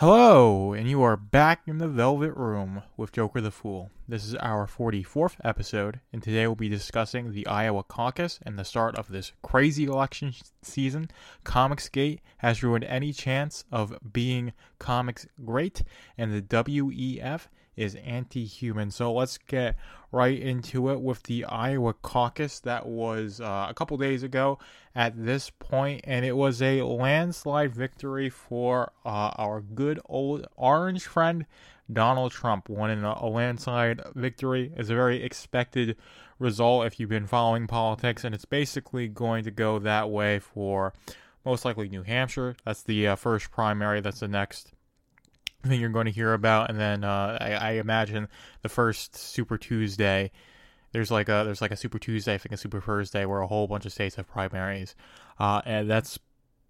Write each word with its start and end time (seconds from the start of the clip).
Hello, 0.00 0.74
and 0.74 0.88
you 0.88 1.02
are 1.02 1.16
back 1.16 1.62
in 1.66 1.78
the 1.78 1.88
Velvet 1.88 2.32
Room 2.36 2.82
with 2.96 3.10
Joker 3.10 3.40
the 3.40 3.50
Fool. 3.50 3.90
This 4.06 4.24
is 4.24 4.36
our 4.36 4.64
44th 4.64 5.34
episode, 5.42 5.98
and 6.12 6.22
today 6.22 6.46
we'll 6.46 6.54
be 6.54 6.68
discussing 6.68 7.32
the 7.32 7.48
Iowa 7.48 7.82
caucus 7.82 8.38
and 8.46 8.56
the 8.56 8.64
start 8.64 8.94
of 8.94 9.08
this 9.08 9.32
crazy 9.42 9.86
election 9.86 10.34
season. 10.62 11.10
Comicsgate 11.44 12.20
has 12.36 12.62
ruined 12.62 12.84
any 12.84 13.12
chance 13.12 13.64
of 13.72 13.98
being 14.12 14.52
comics 14.78 15.26
great, 15.44 15.82
and 16.16 16.32
the 16.32 16.42
WEF 16.42 17.48
is 17.78 17.94
anti 17.96 18.44
human. 18.44 18.90
So 18.90 19.12
let's 19.12 19.38
get 19.38 19.76
right 20.10 20.38
into 20.38 20.90
it 20.90 21.00
with 21.00 21.22
the 21.24 21.44
Iowa 21.44 21.94
caucus 21.94 22.60
that 22.60 22.86
was 22.86 23.40
uh, 23.40 23.66
a 23.68 23.74
couple 23.74 23.96
days 23.96 24.22
ago 24.22 24.58
at 24.94 25.12
this 25.24 25.50
point, 25.50 26.02
and 26.04 26.24
it 26.24 26.36
was 26.36 26.60
a 26.60 26.82
landslide 26.82 27.74
victory 27.74 28.30
for 28.30 28.92
uh, 29.04 29.30
our 29.36 29.60
good 29.60 30.00
old 30.06 30.46
orange 30.56 31.04
friend. 31.04 31.46
Donald 31.90 32.32
Trump 32.32 32.68
won 32.68 32.90
in 32.90 33.02
a, 33.02 33.26
landslide 33.26 34.02
victory. 34.14 34.72
is 34.76 34.90
a 34.90 34.94
very 34.94 35.22
expected 35.22 35.96
result 36.38 36.86
if 36.86 37.00
you've 37.00 37.08
been 37.08 37.26
following 37.26 37.66
politics, 37.66 38.24
and 38.24 38.34
it's 38.34 38.44
basically 38.44 39.08
going 39.08 39.44
to 39.44 39.50
go 39.50 39.78
that 39.78 40.10
way 40.10 40.38
for 40.38 40.92
most 41.44 41.64
likely 41.64 41.88
New 41.88 42.02
Hampshire. 42.02 42.56
That's 42.64 42.82
the 42.82 43.08
uh, 43.08 43.16
first 43.16 43.50
primary. 43.50 44.00
That's 44.00 44.20
the 44.20 44.28
next 44.28 44.72
thing 45.64 45.80
you're 45.80 45.90
going 45.90 46.06
to 46.06 46.12
hear 46.12 46.32
about, 46.34 46.70
and 46.70 46.78
then 46.78 47.04
uh, 47.04 47.38
I, 47.40 47.52
I, 47.52 47.70
imagine 47.72 48.28
the 48.62 48.68
first 48.68 49.16
Super 49.16 49.58
Tuesday. 49.58 50.30
There's 50.92 51.10
like 51.10 51.28
a 51.28 51.42
there's 51.44 51.60
like 51.60 51.72
a 51.72 51.76
Super 51.76 51.98
Tuesday, 51.98 52.34
I 52.34 52.38
think 52.38 52.52
a 52.52 52.56
Super 52.56 52.80
Thursday, 52.80 53.24
where 53.24 53.40
a 53.40 53.46
whole 53.46 53.66
bunch 53.66 53.84
of 53.84 53.92
states 53.92 54.16
have 54.16 54.28
primaries, 54.28 54.94
uh, 55.38 55.60
and 55.64 55.90
that's 55.90 56.18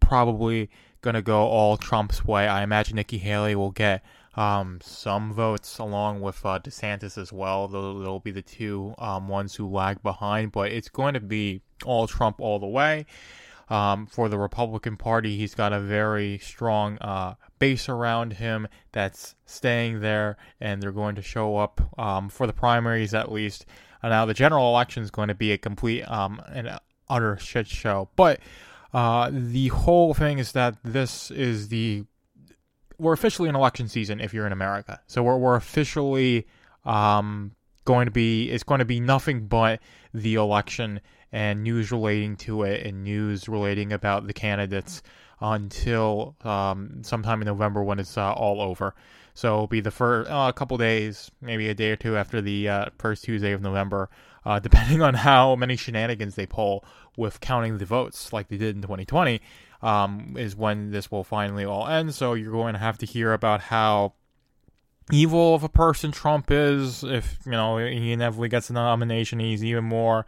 probably 0.01 0.71
going 1.03 1.15
to 1.15 1.23
go 1.23 1.41
all 1.43 1.77
Trump's 1.77 2.25
way. 2.25 2.49
I 2.49 2.63
imagine 2.63 2.97
Nikki 2.97 3.19
Haley 3.19 3.55
will 3.55 3.71
get 3.71 4.03
um, 4.37 4.79
some 4.83 5.33
votes 5.33 5.79
along 5.79 6.21
with 6.21 6.45
uh, 6.47 6.59
DeSantis 6.59 7.19
as 7.19 7.33
well. 7.33 7.69
They'll, 7.69 7.99
they'll 7.99 8.21
be 8.21 8.31
the 8.31 8.43
two 8.43 8.95
um, 8.99 9.29
ones 9.29 9.55
who 9.55 9.69
lag 9.69 10.03
behind, 10.03 10.53
but 10.53 10.73
it's 10.73 10.89
going 10.89 11.15
to 11.15 11.21
be 11.21 11.61
all 11.85 12.07
Trump 12.07 12.41
all 12.41 12.59
the 12.59 12.67
way. 12.67 13.07
Um, 13.69 14.07
for 14.07 14.31
the 14.31 14.39
Republican 14.39 14.97
Party, 14.97 15.37
he's 15.37 15.55
got 15.55 15.75
a 15.75 15.81
very 15.81 16.39
strong 16.39 16.97
uh, 16.99 17.35
base 17.59 17.89
around 17.89 18.35
him 18.35 18.69
that's 18.93 19.35
staying 19.47 20.01
there, 20.01 20.37
and 20.61 20.83
they're 20.83 20.93
going 20.93 21.15
to 21.17 21.23
show 21.23 21.57
up 21.57 21.81
um, 21.99 22.29
for 22.29 22.47
the 22.47 22.53
primaries 22.53 23.15
at 23.15 23.31
least. 23.33 23.67
Uh, 24.03 24.09
now, 24.09 24.25
the 24.25 24.35
general 24.35 24.69
election 24.69 25.03
is 25.03 25.11
going 25.11 25.29
to 25.29 25.35
be 25.35 25.53
a 25.53 25.59
complete 25.59 26.03
um, 26.03 26.41
and 26.53 26.79
utter 27.09 27.37
shit 27.39 27.67
show, 27.67 28.09
but 28.17 28.41
uh, 28.93 29.31
the 29.33 29.69
whole 29.69 30.15
thing 30.15 30.39
is 30.39 30.53
that 30.53 30.77
this 30.83 31.31
is 31.31 31.69
the 31.69 32.05
we're 32.99 33.13
officially 33.13 33.49
in 33.49 33.55
election 33.55 33.89
season 33.89 34.21
if 34.21 34.35
you're 34.35 34.47
in 34.47 34.53
America, 34.53 35.01
so 35.07 35.23
we're 35.23 35.37
we're 35.37 35.57
officially 35.57 36.47
um, 36.85 37.53
going 37.85 38.07
to 38.07 38.13
be 38.13 38.51
it's 38.51 38.65
going 38.65 38.81
to 38.81 38.85
be 38.85 39.01
nothing 39.01 39.47
but 39.47 39.81
the 40.13 40.35
election 40.35 41.01
and 41.33 41.63
news 41.63 41.93
relating 41.93 42.37
to 42.37 42.63
it 42.63 42.87
and 42.87 43.05
news 43.05 43.49
relating 43.49 43.93
about 43.93 44.27
the 44.27 44.33
candidates 44.33 45.03
until 45.41 46.37
um, 46.43 47.03
sometime 47.03 47.41
in 47.43 47.47
November 47.47 47.83
when 47.83 47.99
it's 47.99 48.17
uh, 48.17 48.33
all 48.33 48.61
over. 48.61 48.95
So 49.35 49.55
it'll 49.55 49.67
be 49.69 49.81
the 49.81 49.93
first 49.93 50.29
uh, 50.31 50.51
couple 50.53 50.77
days, 50.79 51.31
maybe 51.41 51.69
a 51.69 51.75
day 51.75 51.91
or 51.91 51.97
two 51.97 52.17
after 52.17 52.41
the 52.41 52.69
uh, 52.69 52.87
first 52.99 53.25
Tuesday 53.25 53.53
of 53.53 53.63
November, 53.63 54.11
uh, 54.45 54.59
depending 54.61 55.01
on 55.01 55.15
how 55.15 55.55
many 55.55 55.77
shenanigans 55.77 56.35
they 56.35 56.47
pull 56.47 56.85
with 57.17 57.41
counting 57.41 57.79
the 57.79 57.85
votes, 57.87 58.33
like 58.33 58.49
they 58.49 58.57
did 58.57 58.75
in 58.75 58.83
2020, 58.83 59.41
um, 59.83 60.35
is 60.37 60.57
when 60.57 60.91
this 60.91 61.11
will 61.11 61.25
finally 61.25 61.65
all 61.65 61.87
end. 61.87 62.15
So 62.15 62.35
you're 62.35 62.53
going 62.53 62.73
to 62.73 62.81
have 62.81 62.99
to 62.99 63.07
hear 63.07 63.33
about 63.33 63.61
how 63.61 64.15
evil 65.13 65.55
of 65.55 65.63
a 65.63 65.69
person 65.69 66.13
Trump 66.13 66.51
is. 66.51 67.05
If 67.05 67.39
you 67.45 67.53
know 67.53 67.79
he 67.79 68.13
inevitably 68.13 68.49
gets 68.49 68.71
a 68.71 68.73
nomination, 68.73 69.39
he's 69.39 69.65
even 69.65 69.85
more 69.85 70.27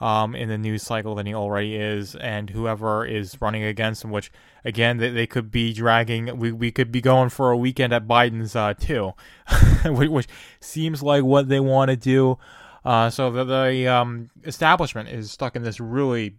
um, 0.00 0.34
in 0.34 0.48
the 0.48 0.58
news 0.58 0.82
cycle 0.82 1.14
than 1.14 1.26
he 1.26 1.34
already 1.34 1.76
is, 1.76 2.14
and 2.14 2.50
whoever 2.50 3.04
is 3.04 3.36
running 3.40 3.64
against 3.64 4.04
him, 4.04 4.10
which 4.10 4.30
again 4.64 4.98
they, 4.98 5.10
they 5.10 5.26
could 5.26 5.50
be 5.50 5.72
dragging, 5.72 6.38
we, 6.38 6.52
we 6.52 6.70
could 6.70 6.92
be 6.92 7.00
going 7.00 7.28
for 7.28 7.50
a 7.50 7.56
weekend 7.56 7.92
at 7.92 8.06
Biden's 8.06 8.54
uh, 8.54 8.74
too, 8.74 9.12
which 9.84 10.28
seems 10.60 11.02
like 11.02 11.24
what 11.24 11.48
they 11.48 11.60
want 11.60 11.90
to 11.90 11.96
do. 11.96 12.38
Uh, 12.84 13.10
so 13.10 13.30
the, 13.30 13.44
the 13.44 13.88
um, 13.88 14.30
establishment 14.44 15.08
is 15.08 15.30
stuck 15.30 15.56
in 15.56 15.62
this 15.62 15.80
really 15.80 16.36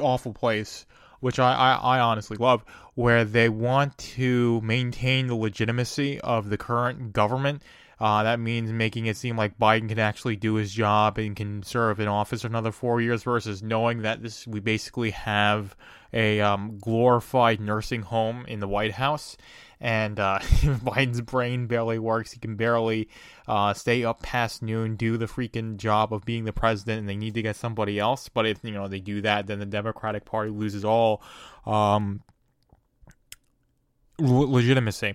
awful 0.00 0.32
place, 0.32 0.86
which 1.18 1.38
I, 1.38 1.52
I, 1.52 1.96
I 1.96 2.00
honestly 2.00 2.36
love, 2.36 2.64
where 2.94 3.24
they 3.24 3.48
want 3.48 3.98
to 3.98 4.60
maintain 4.62 5.26
the 5.26 5.34
legitimacy 5.34 6.20
of 6.20 6.48
the 6.48 6.56
current 6.56 7.12
government 7.12 7.62
uh, 8.00 8.22
that 8.22 8.40
means 8.40 8.72
making 8.72 9.06
it 9.06 9.16
seem 9.16 9.36
like 9.36 9.58
Biden 9.58 9.88
can 9.88 9.98
actually 9.98 10.36
do 10.36 10.54
his 10.54 10.72
job 10.72 11.18
and 11.18 11.36
can 11.36 11.62
serve 11.62 12.00
in 12.00 12.08
office 12.08 12.44
another 12.44 12.72
four 12.72 13.00
years 13.00 13.22
versus 13.22 13.62
knowing 13.62 14.02
that 14.02 14.22
this 14.22 14.46
we 14.46 14.58
basically 14.58 15.10
have 15.10 15.76
a 16.12 16.40
um, 16.40 16.78
glorified 16.80 17.60
nursing 17.60 18.00
home 18.02 18.46
in 18.48 18.60
the 18.60 18.68
White 18.68 18.92
House. 18.92 19.36
And 19.82 20.18
uh, 20.18 20.38
Biden's 20.42 21.20
brain 21.20 21.66
barely 21.66 21.98
works. 21.98 22.32
He 22.32 22.38
can 22.38 22.56
barely 22.56 23.08
uh, 23.46 23.74
stay 23.74 24.04
up 24.04 24.22
past 24.22 24.62
noon, 24.62 24.96
do 24.96 25.16
the 25.16 25.26
freaking 25.26 25.76
job 25.76 26.12
of 26.12 26.24
being 26.24 26.44
the 26.44 26.52
president, 26.52 27.00
and 27.00 27.08
they 27.08 27.16
need 27.16 27.34
to 27.34 27.42
get 27.42 27.56
somebody 27.56 27.98
else. 27.98 28.28
But 28.30 28.46
if 28.46 28.58
you 28.62 28.72
know 28.72 28.88
they 28.88 29.00
do 29.00 29.20
that, 29.22 29.46
then 29.46 29.58
the 29.58 29.66
Democratic 29.66 30.24
Party 30.24 30.50
loses 30.50 30.84
all 30.84 31.22
um, 31.66 32.22
legitimacy 34.18 35.14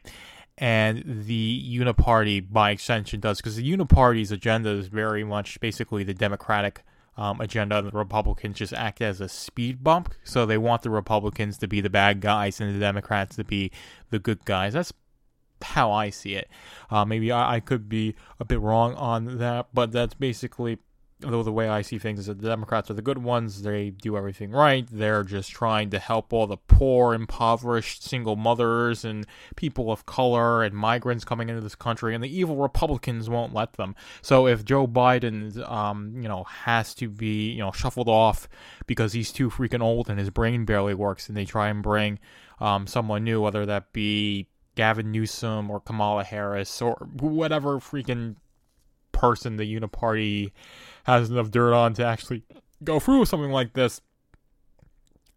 and 0.57 1.03
the 1.25 1.77
Uniparty 1.77 2.45
by 2.49 2.71
extension 2.71 3.19
does 3.19 3.37
because 3.37 3.57
the 3.57 3.77
Uniparty's 3.77 4.31
agenda 4.31 4.69
is 4.69 4.87
very 4.87 5.23
much 5.23 5.59
basically 5.59 6.03
the 6.03 6.13
Democratic 6.13 6.83
um, 7.17 7.41
agenda. 7.41 7.77
And 7.77 7.87
the 7.87 7.97
Republicans 7.97 8.57
just 8.57 8.73
act 8.73 9.01
as 9.01 9.19
a 9.19 9.27
speed 9.27 9.83
bump, 9.83 10.13
so 10.23 10.45
they 10.45 10.57
want 10.57 10.81
the 10.81 10.89
Republicans 10.89 11.57
to 11.59 11.67
be 11.67 11.81
the 11.81 11.89
bad 11.89 12.21
guys 12.21 12.61
and 12.61 12.73
the 12.73 12.79
Democrats 12.79 13.35
to 13.35 13.43
be 13.43 13.71
the 14.09 14.19
good 14.19 14.45
guys. 14.45 14.73
That's 14.73 14.93
how 15.61 15.91
I 15.91 16.09
see 16.09 16.35
it. 16.35 16.49
Uh, 16.89 17.05
maybe 17.05 17.31
I, 17.31 17.55
I 17.55 17.59
could 17.59 17.89
be 17.89 18.15
a 18.39 18.45
bit 18.45 18.59
wrong 18.59 18.93
on 18.95 19.39
that, 19.39 19.67
but 19.73 19.91
that's 19.91 20.13
basically 20.13 20.77
though 21.19 21.43
the 21.43 21.51
way 21.51 21.69
I 21.69 21.81
see 21.81 21.97
things 21.97 22.19
is 22.19 22.25
that 22.25 22.41
the 22.41 22.49
Democrats 22.49 22.91
are 22.91 22.93
the 22.93 23.01
good 23.01 23.17
ones. 23.17 23.61
They 23.61 23.89
do 23.89 24.17
everything 24.17 24.51
right. 24.51 24.85
They're 24.91 25.23
just 25.23 25.51
trying 25.51 25.89
to 25.91 25.99
help 25.99 26.33
all 26.33 26.45
the 26.45 26.57
poor, 26.57 27.13
impoverished 27.13 28.03
single 28.03 28.35
mothers 28.35 29.05
and 29.05 29.25
people 29.55 29.91
of 29.91 30.05
color 30.05 30.61
and 30.61 30.75
migrants 30.75 31.23
coming 31.23 31.47
into 31.47 31.61
this 31.61 31.75
country. 31.75 32.13
And 32.13 32.23
the 32.23 32.37
evil 32.37 32.57
Republicans 32.57 33.29
won't 33.29 33.53
let 33.53 33.73
them. 33.73 33.95
So 34.21 34.45
if 34.45 34.65
Joe 34.65 34.87
Biden, 34.87 35.57
um, 35.69 36.13
you 36.17 36.27
know, 36.27 36.43
has 36.43 36.93
to 36.95 37.07
be, 37.07 37.51
you 37.51 37.59
know, 37.59 37.71
shuffled 37.71 38.09
off 38.09 38.49
because 38.85 39.13
he's 39.13 39.31
too 39.31 39.49
freaking 39.49 39.81
old 39.81 40.09
and 40.09 40.19
his 40.19 40.29
brain 40.29 40.65
barely 40.65 40.93
works, 40.93 41.29
and 41.29 41.37
they 41.37 41.45
try 41.45 41.69
and 41.69 41.81
bring 41.81 42.19
um, 42.59 42.87
someone 42.87 43.23
new, 43.23 43.41
whether 43.41 43.65
that 43.65 43.93
be 43.93 44.49
Gavin 44.75 45.11
Newsom 45.13 45.71
or 45.71 45.79
Kamala 45.79 46.25
Harris 46.25 46.81
or 46.81 46.95
whatever 47.19 47.79
freaking 47.79 48.35
person 49.13 49.55
the 49.55 49.79
Uniparty 49.79 50.51
has 51.05 51.29
enough 51.29 51.51
dirt 51.51 51.73
on 51.73 51.93
to 51.93 52.05
actually 52.05 52.43
go 52.83 52.99
through 52.99 53.21
with 53.21 53.29
something 53.29 53.51
like 53.51 53.73
this 53.73 54.01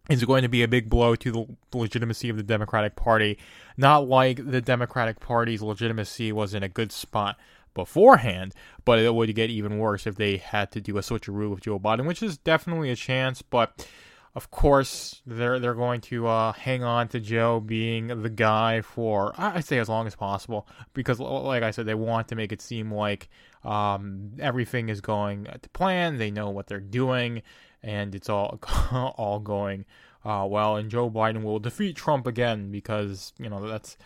is 0.08 0.24
going 0.24 0.42
to 0.42 0.48
be 0.48 0.62
a 0.62 0.68
big 0.68 0.88
blow 0.88 1.14
to 1.14 1.30
the 1.30 1.46
legitimacy 1.76 2.28
of 2.30 2.36
the 2.36 2.42
Democratic 2.42 2.96
Party. 2.96 3.38
Not 3.76 4.08
like 4.08 4.50
the 4.50 4.60
Democratic 4.60 5.20
Party's 5.20 5.62
legitimacy 5.62 6.32
was 6.32 6.54
in 6.54 6.62
a 6.62 6.68
good 6.68 6.90
spot 6.90 7.36
beforehand, 7.74 8.54
but 8.84 8.98
it 8.98 9.14
would 9.14 9.34
get 9.34 9.50
even 9.50 9.78
worse 9.78 10.06
if 10.06 10.16
they 10.16 10.38
had 10.38 10.70
to 10.72 10.80
do 10.80 10.96
a 10.96 11.02
switcheroo 11.02 11.50
with 11.50 11.60
Joe 11.60 11.78
Biden, 11.78 12.06
which 12.06 12.22
is 12.22 12.38
definitely 12.38 12.90
a 12.90 12.96
chance, 12.96 13.42
but 13.42 13.86
of 14.38 14.52
course, 14.52 15.20
they're 15.26 15.58
they're 15.58 15.74
going 15.74 16.00
to 16.02 16.28
uh, 16.28 16.52
hang 16.52 16.84
on 16.84 17.08
to 17.08 17.18
Joe 17.18 17.58
being 17.58 18.22
the 18.22 18.30
guy 18.30 18.82
for 18.82 19.34
I'd 19.36 19.64
say 19.64 19.78
as 19.78 19.88
long 19.88 20.06
as 20.06 20.14
possible 20.14 20.68
because, 20.94 21.18
like 21.18 21.64
I 21.64 21.72
said, 21.72 21.86
they 21.86 21.94
want 21.96 22.28
to 22.28 22.36
make 22.36 22.52
it 22.52 22.62
seem 22.62 22.94
like 22.94 23.30
um, 23.64 24.30
everything 24.38 24.90
is 24.90 25.00
going 25.00 25.46
to 25.46 25.68
plan. 25.70 26.18
They 26.18 26.30
know 26.30 26.50
what 26.50 26.68
they're 26.68 26.78
doing, 26.78 27.42
and 27.82 28.14
it's 28.14 28.28
all 28.28 28.60
all 28.92 29.40
going 29.40 29.84
uh, 30.24 30.46
well. 30.48 30.76
And 30.76 30.88
Joe 30.88 31.10
Biden 31.10 31.42
will 31.42 31.58
defeat 31.58 31.96
Trump 31.96 32.28
again 32.28 32.70
because 32.70 33.32
you 33.40 33.50
know 33.50 33.66
that's. 33.66 33.96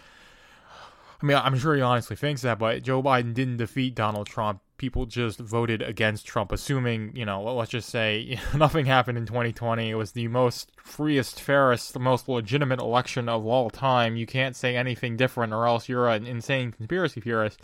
I 1.21 1.27
mean, 1.27 1.37
I'm 1.37 1.59
sure 1.59 1.77
he 1.77 1.83
honestly 1.83 2.17
thinks 2.17 2.41
that, 2.41 2.59
but 2.59 2.83
Joe 2.83 3.03
Biden 3.03 3.35
didn't 3.35 3.59
defeat 3.59 3.95
Donald 3.95 4.29
Trump 4.29 4.63
people 4.83 5.07
just 5.07 5.39
voted 5.39 5.81
against 5.81 6.27
Trump, 6.27 6.51
assuming, 6.51 7.15
you 7.15 7.25
know, 7.25 7.41
let's 7.41 7.71
just 7.71 7.89
say 7.89 8.37
nothing 8.57 8.85
happened 8.85 9.17
in 9.17 9.25
2020. 9.25 9.89
It 9.89 9.95
was 9.95 10.11
the 10.11 10.27
most 10.27 10.73
freest, 10.77 11.41
fairest, 11.41 11.93
the 11.93 12.01
most 12.01 12.29
legitimate 12.29 12.81
election 12.81 13.29
of 13.29 13.47
all 13.47 13.71
time. 13.71 14.17
You 14.17 14.27
can't 14.27 14.57
say 14.57 14.75
anything 14.77 15.17
different 15.17 15.53
or 15.53 15.69
else 15.69 15.89
you're 15.89 16.09
an 16.09 16.27
insane 16.27 16.73
conspiracy 16.73 17.21
theorist. 17.21 17.61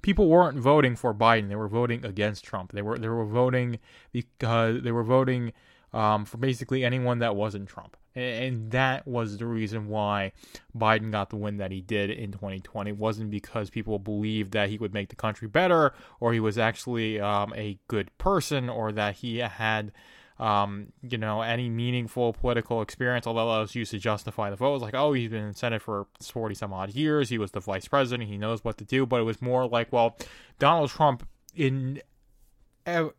People 0.00 0.28
weren't 0.28 0.60
voting 0.60 0.94
for 0.94 1.12
Biden. 1.12 1.48
They 1.48 1.56
were 1.56 1.66
voting 1.66 2.04
against 2.04 2.44
Trump. 2.44 2.70
They 2.70 2.82
were 2.82 2.96
they 2.96 3.08
were 3.08 3.26
voting 3.26 3.80
because 4.12 4.84
they 4.84 4.92
were 4.92 5.02
voting 5.02 5.52
um, 5.92 6.24
for 6.24 6.36
basically 6.36 6.84
anyone 6.84 7.18
that 7.18 7.34
wasn't 7.34 7.68
Trump. 7.68 7.96
And 8.14 8.72
that 8.72 9.06
was 9.06 9.38
the 9.38 9.46
reason 9.46 9.88
why 9.88 10.32
Biden 10.76 11.12
got 11.12 11.30
the 11.30 11.36
win 11.36 11.58
that 11.58 11.70
he 11.70 11.80
did 11.80 12.10
in 12.10 12.32
2020. 12.32 12.90
It 12.90 12.96
wasn't 12.96 13.30
because 13.30 13.70
people 13.70 13.98
believed 13.98 14.52
that 14.52 14.68
he 14.68 14.78
would 14.78 14.92
make 14.92 15.10
the 15.10 15.16
country 15.16 15.46
better, 15.46 15.94
or 16.18 16.32
he 16.32 16.40
was 16.40 16.58
actually 16.58 17.20
um, 17.20 17.52
a 17.56 17.78
good 17.86 18.16
person, 18.18 18.68
or 18.68 18.90
that 18.92 19.16
he 19.16 19.38
had, 19.38 19.92
um, 20.40 20.92
you 21.02 21.18
know, 21.18 21.42
any 21.42 21.68
meaningful 21.68 22.32
political 22.32 22.82
experience. 22.82 23.28
Although 23.28 23.52
that 23.52 23.60
was 23.60 23.74
used 23.76 23.92
to 23.92 23.98
justify 23.98 24.50
the 24.50 24.56
vote, 24.56 24.70
it 24.70 24.72
was 24.72 24.82
like, 24.82 24.94
oh, 24.94 25.12
he's 25.12 25.30
been 25.30 25.44
in 25.44 25.54
Senate 25.54 25.80
for 25.80 26.08
40 26.20 26.56
some 26.56 26.72
odd 26.72 26.90
years. 26.90 27.28
He 27.28 27.38
was 27.38 27.52
the 27.52 27.60
vice 27.60 27.86
president. 27.86 28.28
He 28.28 28.38
knows 28.38 28.64
what 28.64 28.76
to 28.78 28.84
do. 28.84 29.06
But 29.06 29.20
it 29.20 29.24
was 29.24 29.40
more 29.40 29.68
like, 29.68 29.92
well, 29.92 30.16
Donald 30.58 30.90
Trump 30.90 31.28
in 31.54 32.02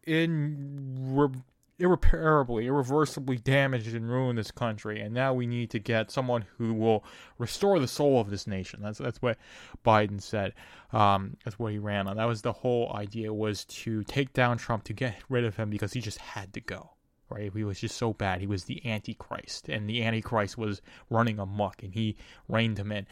in 0.06 1.36
irreparably, 1.82 2.68
irreversibly 2.68 3.38
damaged 3.38 3.96
and 3.96 4.10
ruined 4.10 4.38
this 4.38 4.52
country, 4.52 5.02
and 5.02 5.14
now 5.14 5.34
we 5.34 5.48
need 5.48 5.70
to 5.72 5.80
get 5.80 6.12
someone 6.12 6.46
who 6.58 6.74
will 6.74 7.04
restore 7.38 7.80
the 7.80 7.88
soul 7.88 8.22
of 8.22 8.30
this 8.30 8.48
nation. 8.48 8.82
That's 8.82 9.00
that's 9.00 9.22
what 9.22 9.38
Biden 9.86 10.22
said. 10.22 10.54
Um, 10.94 11.38
that's 11.44 11.58
what 11.58 11.72
he 11.72 11.80
ran 11.80 12.08
on. 12.08 12.18
That 12.18 12.26
was 12.26 12.42
the 12.42 12.54
whole 12.54 12.94
idea 12.94 13.34
was 13.34 13.66
to 13.66 14.04
take 14.04 14.34
down 14.34 14.58
Trump 14.58 14.84
to 14.86 14.94
get 14.94 15.18
rid 15.30 15.44
of 15.44 15.56
him 15.58 15.70
because 15.70 15.94
he 15.94 16.02
just 16.02 16.20
had 16.20 16.54
to 16.54 16.62
go. 16.62 16.92
Right? 17.30 17.52
He 17.54 17.64
was 17.64 17.80
just 17.80 17.98
so 17.98 18.14
bad. 18.14 18.42
He 18.42 18.48
was 18.48 18.66
the 18.66 18.86
Antichrist, 18.86 19.70
and 19.70 19.90
the 19.90 20.04
Antichrist 20.04 20.58
was 20.58 20.82
running 21.10 21.40
amok, 21.40 21.82
and 21.82 21.94
he 21.94 22.18
reined 22.48 22.78
him 22.78 22.92
in. 22.92 23.08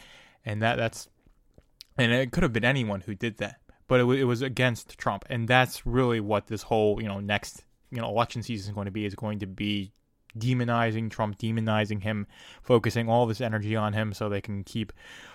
And 0.46 0.62
that 0.62 0.78
that's 0.78 1.10
and 1.98 2.12
it 2.12 2.32
could 2.32 2.44
have 2.44 2.54
been 2.54 2.66
anyone 2.66 3.02
who 3.02 3.16
did 3.16 3.38
that, 3.38 3.60
but 3.88 4.00
it, 4.00 4.04
it 4.20 4.24
was 4.26 4.42
against 4.42 4.98
Trump, 4.98 5.26
and 5.30 5.48
that's 5.48 5.86
really 5.86 6.20
what 6.20 6.48
this 6.48 6.64
whole 6.64 7.02
you 7.02 7.08
know 7.08 7.20
next 7.20 7.66
you 7.92 8.02
know 8.02 8.08
election 8.08 8.44
season 8.44 8.72
is 8.72 8.76
going 8.76 8.86
to 8.86 8.92
be 8.92 9.06
is 9.06 9.16
going 9.16 9.40
to 9.40 9.48
be 9.48 9.92
demonizing 10.38 11.10
Trump, 11.10 11.38
demonizing 11.38 12.04
him, 12.04 12.28
focusing 12.62 13.10
all 13.10 13.26
this 13.26 13.42
energy 13.42 13.76
on 13.76 13.94
him 13.94 14.14
so 14.14 14.30
they 14.30 14.42
can 14.42 14.64
keep 14.64 14.94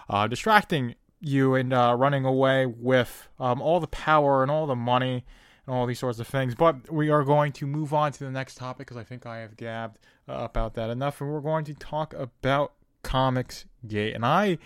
uh, 0.09 0.27
distracting 0.27 0.95
you 1.21 1.55
and 1.55 1.73
uh, 1.73 1.95
running 1.99 2.25
away 2.25 2.67
with 2.67 3.29
um, 3.41 3.61
all 3.61 3.81
the 3.81 3.87
power 3.89 4.43
and 4.43 4.51
all 4.51 4.67
the 4.67 4.77
money 4.77 5.25
and 5.67 5.75
all 5.75 5.87
these 5.87 5.99
sorts 5.99 6.19
of 6.19 6.27
things. 6.27 6.55
But 6.55 6.93
we 6.93 7.11
are 7.11 7.25
going 7.25 7.53
to 7.53 7.67
move 7.67 7.93
on 7.93 8.13
to 8.13 8.25
the 8.25 8.31
next 8.31 8.57
topic 8.57 8.87
because 8.87 8.97
I 8.97 9.05
think 9.05 9.27
I 9.27 9.39
have 9.39 9.57
gabbed 9.57 9.99
uh, 10.29 10.35
about 10.35 10.75
that 10.75 10.91
enough, 10.91 11.21
and 11.21 11.31
we're 11.31 11.41
going 11.41 11.65
to 11.65 11.75
talk 11.75 12.15
about 12.15 12.73
Comics 13.03 13.65
Gate. 13.87 14.15
And 14.15 14.25
I 14.25 14.59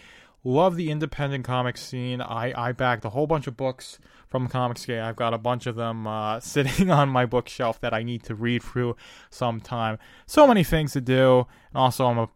love 0.45 0.77
the 0.77 0.91
independent 0.91 1.45
comics 1.45 1.83
scene. 1.83 2.21
I, 2.21 2.53
I 2.57 2.73
backed 2.73 3.05
a 3.05 3.11
whole 3.11 3.27
bunch 3.27 3.47
of 3.47 3.57
books 3.57 3.99
from 4.29 4.49
Comicsgate. 4.49 5.03
I've 5.03 5.17
got 5.17 5.35
a 5.35 5.39
bunch 5.39 5.67
of 5.67 5.77
them 5.77 6.07
uh, 6.07 6.41
sitting 6.55 6.91
on 6.91 7.09
my 7.09 7.27
bookshelf 7.27 7.81
that 7.81 7.95
I 7.95 8.03
need 8.03 8.23
to 8.25 8.35
read 8.35 8.63
through 8.63 8.97
sometime. 9.31 9.99
So 10.27 10.47
many 10.47 10.65
things 10.65 10.93
to 10.93 11.01
do. 11.01 11.47
And 11.71 11.77
also, 11.77 12.07
I'm 12.07 12.19
a 12.19 12.29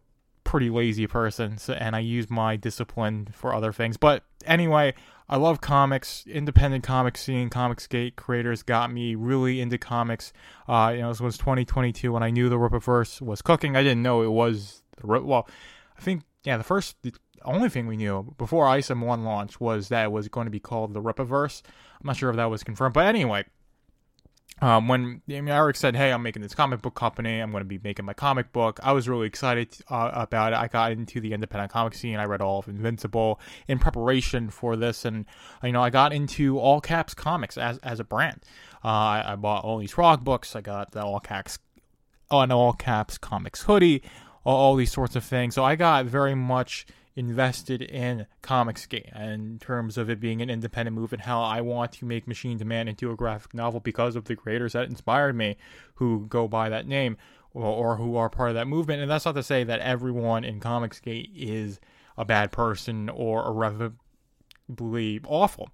pretty 0.43 0.69
lazy 0.69 1.07
person, 1.07 1.57
so, 1.57 1.73
and 1.73 1.95
I 1.95 1.99
use 1.99 2.29
my 2.29 2.55
discipline 2.55 3.29
for 3.33 3.53
other 3.53 3.71
things. 3.71 3.97
But 3.97 4.23
anyway, 4.45 4.93
I 5.29 5.37
love 5.37 5.61
comics. 5.61 6.25
Independent 6.27 6.83
comic 6.83 7.17
scene, 7.17 7.49
Comicsgate 7.49 8.15
creators 8.15 8.61
got 8.61 8.91
me 8.91 9.15
really 9.15 9.61
into 9.61 9.77
comics. 9.77 10.33
Uh, 10.67 10.91
you 10.95 11.01
know, 11.01 11.09
this 11.09 11.21
was 11.21 11.37
2022 11.37 12.11
when 12.11 12.23
I 12.23 12.29
knew 12.29 12.49
the 12.49 12.57
Rippaverse 12.57 13.21
was 13.21 13.41
cooking. 13.41 13.75
I 13.75 13.83
didn't 13.83 14.03
know 14.03 14.21
it 14.21 14.31
was 14.31 14.83
the 14.97 15.07
well. 15.07 15.47
I 15.97 16.01
think 16.01 16.23
yeah, 16.43 16.57
the 16.57 16.63
first 16.63 16.97
only 17.43 17.69
thing 17.69 17.87
we 17.87 17.97
knew 17.97 18.33
before 18.37 18.65
ISOM 18.65 19.05
1 19.05 19.23
launch 19.23 19.59
was 19.59 19.89
that 19.89 20.05
it 20.05 20.11
was 20.11 20.27
going 20.27 20.45
to 20.45 20.51
be 20.51 20.59
called 20.59 20.93
the 20.93 21.01
Rippaverse. 21.01 21.61
I'm 22.01 22.07
not 22.07 22.17
sure 22.17 22.29
if 22.29 22.35
that 22.35 22.49
was 22.49 22.63
confirmed, 22.63 22.93
but 22.93 23.05
anyway, 23.05 23.45
um, 24.61 24.87
when 24.87 25.21
Eric 25.27 25.75
said, 25.75 25.95
"Hey, 25.95 26.11
I'm 26.11 26.21
making 26.21 26.41
this 26.41 26.53
comic 26.53 26.81
book 26.81 26.95
company. 26.95 27.39
I'm 27.39 27.51
going 27.51 27.63
to 27.63 27.67
be 27.67 27.79
making 27.83 28.05
my 28.05 28.13
comic 28.13 28.53
book," 28.53 28.79
I 28.83 28.91
was 28.91 29.09
really 29.09 29.27
excited 29.27 29.75
uh, 29.89 30.11
about 30.13 30.53
it. 30.53 30.57
I 30.57 30.67
got 30.67 30.91
into 30.91 31.19
the 31.19 31.33
independent 31.33 31.71
comic 31.71 31.95
scene. 31.95 32.17
I 32.17 32.25
read 32.25 32.41
all 32.41 32.59
of 32.59 32.67
Invincible 32.67 33.39
in 33.67 33.79
preparation 33.79 34.49
for 34.49 34.75
this, 34.75 35.05
and 35.05 35.25
you 35.63 35.71
know, 35.71 35.81
I 35.81 35.89
got 35.89 36.13
into 36.13 36.59
All 36.59 36.79
Caps 36.79 37.13
Comics 37.13 37.57
as 37.57 37.77
as 37.79 37.99
a 37.99 38.03
brand. 38.03 38.41
Uh, 38.85 38.87
I, 38.87 39.23
I, 39.33 39.35
bought 39.35 39.63
all 39.63 39.79
these 39.79 39.91
Frog 39.91 40.23
books. 40.23 40.55
I 40.55 40.61
got 40.61 40.91
the 40.91 41.03
All 41.03 41.19
Caps, 41.19 41.57
an 42.31 42.51
All 42.51 42.73
Caps 42.73 43.17
Comics 43.17 43.63
hoodie, 43.63 44.03
all, 44.45 44.55
all 44.55 44.75
these 44.75 44.91
sorts 44.91 45.15
of 45.15 45.23
things. 45.23 45.55
So 45.55 45.63
I 45.63 45.75
got 45.75 46.05
very 46.05 46.35
much 46.35 46.85
invested 47.15 47.81
in 47.81 48.25
Comicsgate 48.41 49.15
in 49.19 49.59
terms 49.59 49.97
of 49.97 50.09
it 50.09 50.19
being 50.19 50.41
an 50.41 50.49
independent 50.49 50.95
move 50.95 51.13
and 51.13 51.21
how 51.21 51.41
I 51.41 51.61
want 51.61 51.91
to 51.93 52.05
make 52.05 52.27
Machine 52.27 52.57
to 52.59 52.65
Man 52.65 52.87
into 52.87 53.11
a 53.11 53.15
graphic 53.15 53.53
novel 53.53 53.79
because 53.79 54.15
of 54.15 54.25
the 54.25 54.35
creators 54.35 54.73
that 54.73 54.89
inspired 54.89 55.35
me 55.35 55.57
who 55.95 56.25
go 56.27 56.47
by 56.47 56.69
that 56.69 56.87
name 56.87 57.17
or, 57.53 57.63
or 57.63 57.95
who 57.97 58.15
are 58.15 58.29
part 58.29 58.49
of 58.49 58.55
that 58.55 58.67
movement. 58.67 59.01
And 59.01 59.11
that's 59.11 59.25
not 59.25 59.35
to 59.35 59.43
say 59.43 59.63
that 59.63 59.79
everyone 59.79 60.43
in 60.43 60.59
Comicsgate 60.59 61.29
is 61.35 61.79
a 62.17 62.25
bad 62.25 62.51
person 62.51 63.09
or 63.09 63.45
irrevocably 63.47 65.21
awful. 65.25 65.69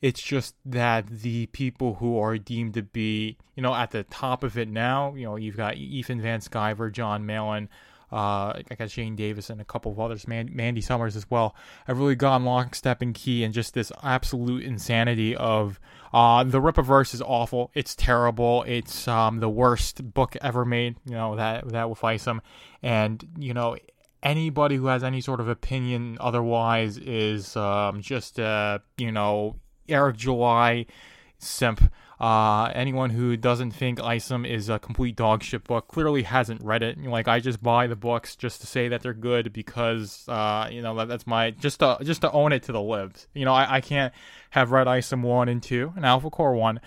It's 0.00 0.22
just 0.22 0.54
that 0.66 1.06
the 1.06 1.46
people 1.46 1.94
who 1.94 2.18
are 2.18 2.36
deemed 2.38 2.74
to 2.74 2.82
be, 2.82 3.38
you 3.56 3.62
know, 3.62 3.74
at 3.74 3.90
the 3.92 4.04
top 4.04 4.44
of 4.44 4.58
it 4.58 4.68
now, 4.68 5.14
you 5.14 5.24
know, 5.24 5.36
you've 5.36 5.56
got 5.56 5.76
Ethan 5.76 6.20
Van 6.20 6.40
Sciver, 6.40 6.92
Jon 6.92 7.24
Malin, 7.24 7.68
uh, 8.12 8.60
I 8.70 8.74
got 8.76 8.90
Shane 8.90 9.16
Davis 9.16 9.50
and 9.50 9.60
a 9.60 9.64
couple 9.64 9.90
of 9.90 9.98
others, 9.98 10.28
Man- 10.28 10.50
Mandy 10.52 10.80
Summers 10.80 11.16
as 11.16 11.30
well. 11.30 11.54
I've 11.88 11.98
really 11.98 12.14
gone 12.14 12.44
lockstep 12.44 13.00
and 13.00 13.14
key 13.14 13.42
in 13.42 13.52
just 13.52 13.74
this 13.74 13.90
absolute 14.02 14.64
insanity 14.64 15.34
of 15.34 15.80
uh, 16.12 16.44
the 16.44 16.60
Rippaverse 16.60 17.14
is 17.14 17.22
awful. 17.22 17.70
It's 17.74 17.94
terrible. 17.94 18.64
It's 18.66 19.08
um, 19.08 19.40
the 19.40 19.48
worst 19.48 20.12
book 20.12 20.36
ever 20.42 20.64
made. 20.64 20.96
You 21.06 21.14
know 21.14 21.36
that 21.36 21.68
that 21.68 21.88
with 21.88 22.04
Isom, 22.04 22.42
and 22.82 23.26
you 23.38 23.54
know 23.54 23.76
anybody 24.22 24.76
who 24.76 24.86
has 24.86 25.02
any 25.02 25.20
sort 25.20 25.40
of 25.40 25.48
opinion 25.48 26.18
otherwise 26.20 26.98
is 26.98 27.56
um, 27.56 28.02
just 28.02 28.38
uh, 28.38 28.78
you 28.98 29.10
know 29.10 29.56
Eric 29.88 30.16
July 30.16 30.86
simp. 31.38 31.90
Uh, 32.22 32.70
anyone 32.76 33.10
who 33.10 33.36
doesn't 33.36 33.72
think 33.72 34.00
Isom 34.00 34.46
is 34.46 34.68
a 34.68 34.78
complete 34.78 35.16
dogshit 35.16 35.64
book 35.64 35.88
clearly 35.88 36.22
hasn't 36.22 36.62
read 36.62 36.84
it. 36.84 36.96
Like 37.02 37.26
I 37.26 37.40
just 37.40 37.60
buy 37.60 37.88
the 37.88 37.96
books 37.96 38.36
just 38.36 38.60
to 38.60 38.68
say 38.68 38.86
that 38.86 39.02
they're 39.02 39.12
good 39.12 39.52
because 39.52 40.24
uh, 40.28 40.68
you 40.70 40.82
know 40.82 40.94
that, 40.94 41.08
that's 41.08 41.26
my 41.26 41.50
just 41.50 41.80
to 41.80 41.98
just 42.02 42.20
to 42.20 42.30
own 42.30 42.52
it 42.52 42.62
to 42.64 42.72
the 42.72 42.80
libs. 42.80 43.26
You 43.34 43.44
know 43.44 43.52
I, 43.52 43.76
I 43.76 43.80
can't 43.80 44.14
have 44.50 44.70
read 44.70 44.86
Isom 44.86 45.24
one 45.24 45.48
and 45.48 45.60
two 45.60 45.92
and 45.96 46.06
Alpha 46.06 46.30
Corps 46.30 46.54
one. 46.54 46.80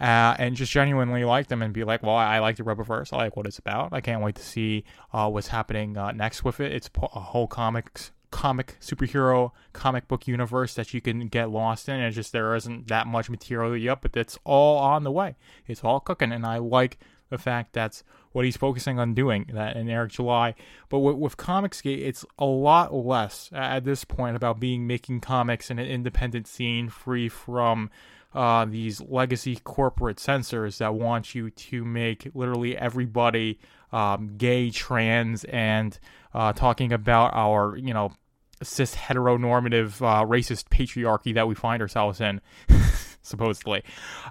Uh, 0.00 0.34
and 0.38 0.56
just 0.56 0.72
genuinely 0.72 1.24
like 1.24 1.48
them 1.48 1.60
and 1.60 1.74
be 1.74 1.84
like, 1.84 2.02
well, 2.02 2.16
I, 2.16 2.36
I 2.36 2.38
like 2.38 2.56
the 2.56 2.62
Rippaverse. 2.62 3.12
I 3.12 3.16
like 3.18 3.36
what 3.36 3.46
it's 3.46 3.58
about. 3.58 3.92
I 3.92 4.00
can't 4.00 4.22
wait 4.22 4.36
to 4.36 4.42
see 4.42 4.84
uh, 5.12 5.28
what's 5.28 5.48
happening 5.48 5.94
uh, 5.98 6.12
next 6.12 6.42
with 6.42 6.58
it. 6.58 6.72
It's 6.72 6.88
a 6.96 7.20
whole 7.20 7.46
comics 7.46 8.10
comic 8.30 8.76
superhero 8.80 9.50
comic 9.72 10.08
book 10.08 10.26
universe 10.26 10.74
that 10.74 10.94
you 10.94 11.00
can 11.00 11.28
get 11.28 11.50
lost 11.50 11.88
in. 11.88 12.00
It's 12.00 12.16
just 12.16 12.32
there 12.32 12.54
isn't 12.54 12.88
that 12.88 13.06
much 13.06 13.28
material 13.28 13.76
yet, 13.76 14.02
but 14.02 14.16
it's 14.16 14.38
all 14.44 14.78
on 14.78 15.04
the 15.04 15.10
way. 15.10 15.36
It's 15.66 15.84
all 15.84 16.00
cooking, 16.00 16.32
and 16.32 16.46
I 16.46 16.58
like 16.58 16.98
the 17.30 17.38
fact 17.38 17.72
that's 17.72 18.02
what 18.32 18.44
he's 18.44 18.56
focusing 18.56 18.98
on 18.98 19.14
doing 19.14 19.50
that 19.52 19.76
in 19.76 19.88
Eric 19.88 20.12
July. 20.12 20.54
But 20.88 21.00
with, 21.00 21.16
with 21.16 21.36
Comicsgate, 21.36 22.02
it's 22.02 22.24
a 22.38 22.44
lot 22.44 22.94
less 22.94 23.50
at 23.52 23.84
this 23.84 24.04
point 24.04 24.36
about 24.36 24.60
being 24.60 24.86
making 24.86 25.20
comics 25.20 25.70
in 25.70 25.78
an 25.78 25.86
independent 25.86 26.46
scene 26.46 26.88
free 26.88 27.28
from 27.28 27.90
uh, 28.34 28.64
these 28.64 29.00
legacy 29.00 29.56
corporate 29.56 30.20
censors 30.20 30.78
that 30.78 30.94
want 30.94 31.34
you 31.34 31.50
to 31.50 31.84
make 31.84 32.30
literally 32.34 32.76
everybody 32.76 33.58
um, 33.92 34.36
gay, 34.36 34.70
trans, 34.70 35.42
and 35.44 35.98
uh, 36.32 36.52
talking 36.52 36.92
about 36.92 37.34
our, 37.34 37.76
you 37.76 37.92
know, 37.92 38.12
cis 38.62 38.94
heteronormative 38.94 40.00
uh, 40.02 40.24
racist 40.24 40.64
patriarchy 40.68 41.34
that 41.34 41.48
we 41.48 41.54
find 41.54 41.82
ourselves 41.82 42.20
in, 42.20 42.40
supposedly. 43.22 43.82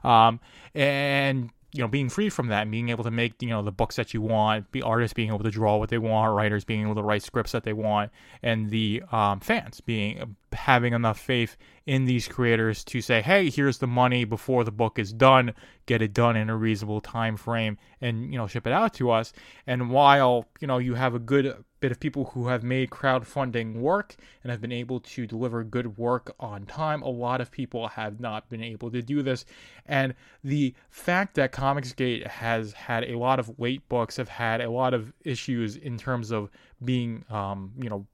Um, 0.04 0.40
and 0.74 1.50
you 1.74 1.82
know 1.82 1.88
being 1.88 2.10
free 2.10 2.30
from 2.30 2.48
that 2.48 2.64
and 2.64 2.72
being 2.72 2.90
able 2.90 3.04
to 3.04 3.12
make 3.12 3.42
you 3.42 3.50
know 3.50 3.62
the 3.62 3.72
books 3.72 3.96
that 3.96 4.14
you 4.14 4.22
want 4.22 4.72
be 4.72 4.82
artists 4.82 5.14
being 5.14 5.30
able 5.30 5.44
to 5.44 5.52
draw 5.52 5.78
what 5.78 5.90
they 5.90 5.98
want 5.98 6.34
writers 6.34 6.64
being 6.66 6.82
able 6.82 6.96
to 6.96 7.04
write 7.04 7.22
scripts 7.22 7.52
that 7.52 7.64
they 7.64 7.74
want 7.74 8.12
and 8.42 8.70
the 8.70 9.04
um, 9.12 9.40
fans 9.40 9.80
being 9.82 10.36
having 10.54 10.94
enough 10.94 11.20
faith 11.20 11.58
in 11.86 12.06
these 12.06 12.28
creators 12.28 12.84
to 12.84 13.02
say 13.02 13.22
hey 13.22 13.50
here's 13.50 13.78
the 13.78 13.88
money 13.88 14.24
before 14.24 14.64
the 14.64 14.72
book 14.72 14.98
is 14.98 15.14
done 15.14 15.54
get 15.86 16.02
it 16.02 16.14
done 16.14 16.36
in 16.36 16.50
a 16.50 16.58
reasonable 16.58 17.02
time 17.02 17.38
frame 17.38 17.78
and 18.02 18.32
you 18.32 18.38
know 18.38 18.48
ship 18.48 18.66
it 18.66 18.74
out 18.74 18.94
to 18.94 19.12
us 19.12 19.32
and 19.68 19.92
while 19.92 20.46
you 20.60 20.68
know 20.68 20.80
you 20.80 20.96
have 20.96 21.14
a 21.14 21.20
good 21.20 21.64
bit 21.80 21.92
of 21.92 22.00
people 22.00 22.26
who 22.26 22.48
have 22.48 22.64
made 22.64 22.90
crowdfunding 22.90 23.76
work 23.76 24.16
and 24.44 24.52
have 24.52 24.62
been 24.62 24.72
able 24.72 25.00
to 25.00 25.26
deliver 25.26 25.64
good 25.64 25.98
work 25.98 26.34
on 26.40 26.66
time. 26.66 27.02
A 27.02 27.10
lot 27.10 27.42
of 27.42 27.52
people 27.52 27.88
have 27.88 28.20
not 28.20 28.50
been 28.50 28.64
able 28.64 28.92
to 28.92 29.02
do 29.02 29.22
this. 29.22 29.46
And 29.86 30.14
the 30.44 30.74
fact 30.90 31.36
that 31.36 31.52
Comicsgate 31.52 32.28
has 32.28 32.74
had 32.74 33.04
a 33.06 33.18
lot 33.18 33.40
of 33.40 33.60
late 33.60 33.88
books, 33.90 34.18
have 34.18 34.30
had 34.30 34.62
a 34.62 34.70
lot 34.70 34.94
of 34.94 35.14
issues 35.24 35.76
in 35.76 35.98
terms 35.98 36.32
of 36.32 36.50
being, 36.84 37.24
um, 37.30 37.72
you 37.82 37.90
know, 37.90 38.06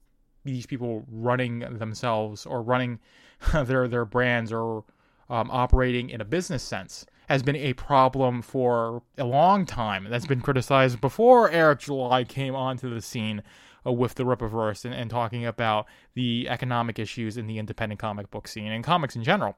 these 0.44 0.66
people 0.66 1.04
running 1.10 1.60
themselves 1.60 2.46
or 2.46 2.62
running 2.62 3.00
their 3.52 3.88
their 3.88 4.04
brands 4.04 4.52
or 4.52 4.84
um, 5.28 5.50
operating 5.50 6.10
in 6.10 6.20
a 6.20 6.24
business 6.24 6.62
sense 6.62 7.04
has 7.28 7.42
been 7.42 7.56
a 7.56 7.72
problem 7.74 8.42
for 8.42 9.02
a 9.18 9.24
long 9.24 9.66
time. 9.66 10.06
That's 10.08 10.26
been 10.26 10.40
criticized 10.40 11.00
before 11.00 11.50
Eric 11.50 11.80
July 11.80 12.24
came 12.24 12.54
onto 12.54 12.92
the 12.92 13.02
scene 13.02 13.42
uh, 13.86 13.92
with 13.92 14.14
the 14.14 14.24
Rippaverse 14.24 14.84
and, 14.84 14.94
and 14.94 15.10
talking 15.10 15.44
about 15.44 15.86
the 16.14 16.48
economic 16.48 16.98
issues 16.98 17.36
in 17.36 17.46
the 17.46 17.58
independent 17.58 18.00
comic 18.00 18.30
book 18.30 18.48
scene 18.48 18.72
and 18.72 18.84
comics 18.84 19.16
in 19.16 19.24
general. 19.24 19.56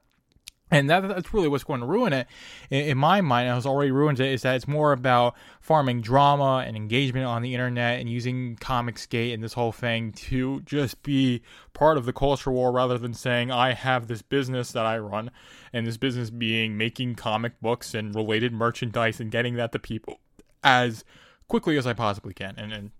And 0.71 0.89
that, 0.89 1.07
that's 1.07 1.33
really 1.33 1.47
what's 1.47 1.63
going 1.63 1.79
to 1.79 1.85
ruin 1.85 2.13
it. 2.13 2.27
In, 2.69 2.85
in 2.85 2.97
my 2.97 3.21
mind, 3.21 3.49
has 3.49 3.65
already 3.65 3.91
ruined 3.91 4.19
it, 4.19 4.31
is 4.31 4.43
that 4.43 4.55
it's 4.55 4.67
more 4.67 4.91
about 4.91 5.35
farming 5.61 6.01
drama 6.01 6.63
and 6.65 6.77
engagement 6.77 7.25
on 7.25 7.41
the 7.41 7.53
internet 7.53 7.99
and 7.99 8.09
using 8.09 8.55
Comicsgate 8.57 9.33
and 9.33 9.43
this 9.43 9.53
whole 9.53 9.71
thing 9.71 10.11
to 10.11 10.61
just 10.61 11.01
be 11.01 11.41
part 11.73 11.97
of 11.97 12.05
the 12.05 12.13
culture 12.13 12.51
war 12.51 12.71
rather 12.71 12.97
than 12.97 13.13
saying, 13.13 13.51
I 13.51 13.73
have 13.73 14.07
this 14.07 14.21
business 14.21 14.71
that 14.73 14.85
I 14.85 14.99
run, 14.99 15.31
and 15.73 15.87
this 15.87 15.97
business 15.97 16.29
being 16.29 16.77
making 16.77 17.15
comic 17.15 17.59
books 17.61 17.93
and 17.93 18.13
related 18.13 18.53
merchandise 18.53 19.19
and 19.19 19.31
getting 19.31 19.55
that 19.55 19.71
to 19.71 19.79
people 19.79 20.19
as 20.63 21.03
quickly 21.47 21.77
as 21.77 21.87
I 21.87 21.93
possibly 21.93 22.33
can. 22.33 22.55
And, 22.57 22.71
and 22.71 22.91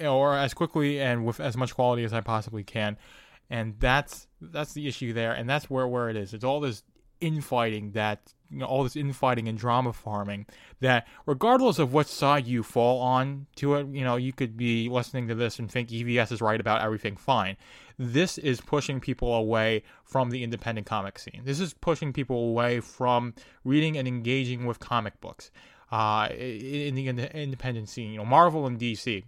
or 0.00 0.36
as 0.36 0.54
quickly 0.54 1.00
and 1.00 1.24
with 1.24 1.40
as 1.40 1.56
much 1.56 1.74
quality 1.74 2.04
as 2.04 2.12
I 2.12 2.20
possibly 2.20 2.62
can. 2.62 2.96
And 3.50 3.74
that's 3.80 4.26
that's 4.40 4.74
the 4.74 4.86
issue 4.86 5.12
there, 5.14 5.32
and 5.32 5.48
that's 5.48 5.70
where 5.70 5.88
where 5.88 6.10
it 6.10 6.16
is. 6.16 6.34
It's 6.34 6.44
all 6.44 6.60
this 6.60 6.82
infighting 7.20 7.92
that 7.92 8.34
you 8.50 8.58
know, 8.58 8.66
all 8.66 8.82
this 8.82 8.96
infighting 8.96 9.48
and 9.48 9.58
drama 9.58 9.92
farming 9.92 10.46
that 10.80 11.06
regardless 11.26 11.78
of 11.78 11.92
what 11.92 12.06
side 12.06 12.46
you 12.46 12.62
fall 12.62 13.00
on 13.00 13.46
to 13.56 13.74
it, 13.74 13.86
you 13.88 14.02
know, 14.02 14.16
you 14.16 14.32
could 14.32 14.56
be 14.56 14.88
listening 14.88 15.28
to 15.28 15.34
this 15.34 15.58
and 15.58 15.70
think 15.70 15.90
EVS 15.90 16.32
is 16.32 16.40
right 16.40 16.60
about 16.60 16.80
everything 16.80 17.16
fine. 17.16 17.56
This 17.98 18.38
is 18.38 18.60
pushing 18.60 19.00
people 19.00 19.34
away 19.34 19.82
from 20.04 20.30
the 20.30 20.42
independent 20.42 20.86
comic 20.86 21.18
scene. 21.18 21.42
This 21.44 21.60
is 21.60 21.74
pushing 21.74 22.12
people 22.12 22.48
away 22.50 22.80
from 22.80 23.34
reading 23.64 23.98
and 23.98 24.08
engaging 24.08 24.66
with 24.66 24.78
comic 24.78 25.20
books. 25.20 25.50
Uh, 25.90 26.28
in 26.30 26.94
the 26.94 27.08
independent 27.08 27.88
scene, 27.88 28.12
you 28.12 28.18
know, 28.18 28.24
Marvel 28.24 28.66
and 28.66 28.78
DC 28.78 29.24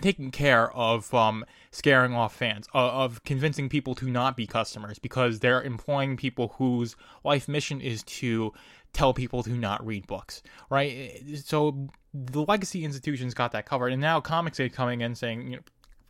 taking 0.00 0.30
care 0.30 0.72
of 0.72 1.12
um, 1.14 1.44
scaring 1.70 2.14
off 2.14 2.34
fans, 2.34 2.68
uh, 2.74 2.90
of 2.90 3.22
convincing 3.24 3.68
people 3.68 3.94
to 3.96 4.10
not 4.10 4.36
be 4.36 4.46
customers 4.46 4.98
because 4.98 5.40
they're 5.40 5.62
employing 5.62 6.16
people 6.16 6.54
whose 6.58 6.96
life 7.24 7.48
mission 7.48 7.80
is 7.80 8.02
to 8.04 8.52
tell 8.92 9.12
people 9.12 9.42
to 9.42 9.50
not 9.50 9.84
read 9.84 10.06
books, 10.06 10.42
right? 10.70 11.22
So 11.44 11.88
the 12.12 12.42
legacy 12.42 12.84
institutions 12.84 13.34
got 13.34 13.52
that 13.52 13.66
covered, 13.66 13.92
and 13.92 14.00
now 14.00 14.20
comics 14.20 14.60
are 14.60 14.68
coming 14.68 15.00
in 15.00 15.14
saying, 15.14 15.50
you 15.50 15.56
know, 15.56 15.62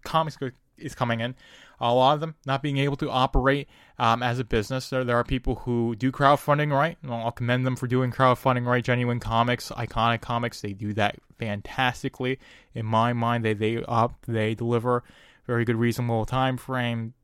comics 0.04 0.36
is 0.78 0.94
coming 0.94 1.20
in. 1.20 1.34
A 1.80 1.92
lot 1.92 2.14
of 2.14 2.20
them 2.20 2.34
not 2.46 2.62
being 2.62 2.78
able 2.78 2.96
to 2.96 3.10
operate 3.10 3.68
um, 3.98 4.22
as 4.22 4.38
a 4.38 4.44
business. 4.44 4.90
There, 4.90 5.04
there 5.04 5.16
are 5.16 5.24
people 5.24 5.56
who 5.56 5.96
do 5.96 6.12
crowdfunding 6.12 6.72
right. 6.72 6.96
and 7.02 7.12
I'll 7.12 7.32
commend 7.32 7.66
them 7.66 7.76
for 7.76 7.86
doing 7.86 8.12
crowdfunding 8.12 8.66
right. 8.66 8.84
Genuine 8.84 9.20
Comics, 9.20 9.70
Iconic 9.70 10.20
Comics, 10.20 10.60
they 10.60 10.72
do 10.72 10.92
that 10.94 11.16
fantastically. 11.38 12.38
In 12.74 12.86
my 12.86 13.12
mind, 13.12 13.44
they 13.44 13.54
they 13.54 13.82
up 13.84 14.24
they 14.26 14.54
deliver 14.54 15.04
very 15.46 15.64
good, 15.64 15.76
reasonable 15.76 16.24
time 16.24 16.56
frame, 16.56 17.14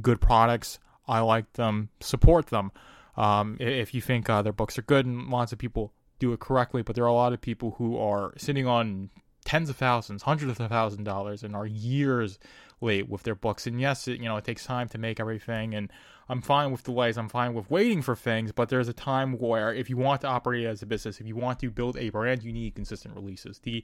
good 0.00 0.20
products. 0.20 0.78
I 1.06 1.20
like 1.20 1.52
them. 1.54 1.88
Support 2.00 2.48
them. 2.48 2.72
Um, 3.16 3.56
if 3.58 3.94
you 3.94 4.00
think 4.00 4.30
uh, 4.30 4.42
their 4.42 4.52
books 4.52 4.78
are 4.78 4.82
good, 4.82 5.06
and 5.06 5.28
lots 5.28 5.52
of 5.52 5.58
people 5.58 5.92
do 6.18 6.32
it 6.32 6.40
correctly, 6.40 6.82
but 6.82 6.94
there 6.94 7.04
are 7.04 7.08
a 7.08 7.14
lot 7.14 7.32
of 7.32 7.40
people 7.40 7.74
who 7.78 7.98
are 7.98 8.34
sitting 8.36 8.66
on 8.66 9.10
tens 9.48 9.70
of 9.70 9.76
thousands, 9.76 10.22
hundreds 10.22 10.60
of 10.60 10.68
thousands 10.68 11.00
of 11.00 11.04
dollars, 11.06 11.42
and 11.42 11.56
are 11.56 11.66
years 11.66 12.38
late 12.82 13.08
with 13.08 13.22
their 13.22 13.34
books. 13.34 13.66
And 13.66 13.80
yes, 13.80 14.06
it, 14.06 14.20
you 14.20 14.26
know, 14.26 14.36
it 14.36 14.44
takes 14.44 14.66
time 14.66 14.88
to 14.90 14.98
make 14.98 15.18
everything. 15.18 15.74
And 15.74 15.90
I'm 16.28 16.42
fine 16.42 16.70
with 16.70 16.84
delays. 16.84 17.16
I'm 17.16 17.30
fine 17.30 17.54
with 17.54 17.70
waiting 17.70 18.02
for 18.02 18.14
things. 18.14 18.52
But 18.52 18.68
there's 18.68 18.88
a 18.88 18.92
time 18.92 19.38
where 19.38 19.72
if 19.72 19.88
you 19.88 19.96
want 19.96 20.20
to 20.20 20.26
operate 20.26 20.66
as 20.66 20.82
a 20.82 20.86
business, 20.86 21.18
if 21.18 21.26
you 21.26 21.34
want 21.34 21.60
to 21.60 21.70
build 21.70 21.96
a 21.96 22.10
brand, 22.10 22.42
you 22.42 22.52
need 22.52 22.74
consistent 22.74 23.14
releases. 23.14 23.58
The 23.60 23.82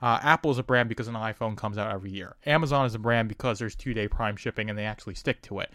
uh, 0.00 0.20
Apple 0.22 0.52
is 0.52 0.58
a 0.58 0.62
brand 0.62 0.88
because 0.88 1.08
an 1.08 1.14
iPhone 1.14 1.56
comes 1.56 1.76
out 1.76 1.92
every 1.92 2.12
year. 2.12 2.36
Amazon 2.46 2.86
is 2.86 2.94
a 2.94 3.00
brand 3.00 3.28
because 3.28 3.58
there's 3.58 3.74
two 3.74 3.92
day 3.92 4.06
prime 4.06 4.36
shipping 4.36 4.70
and 4.70 4.78
they 4.78 4.84
actually 4.84 5.16
stick 5.16 5.42
to 5.42 5.58
it. 5.58 5.72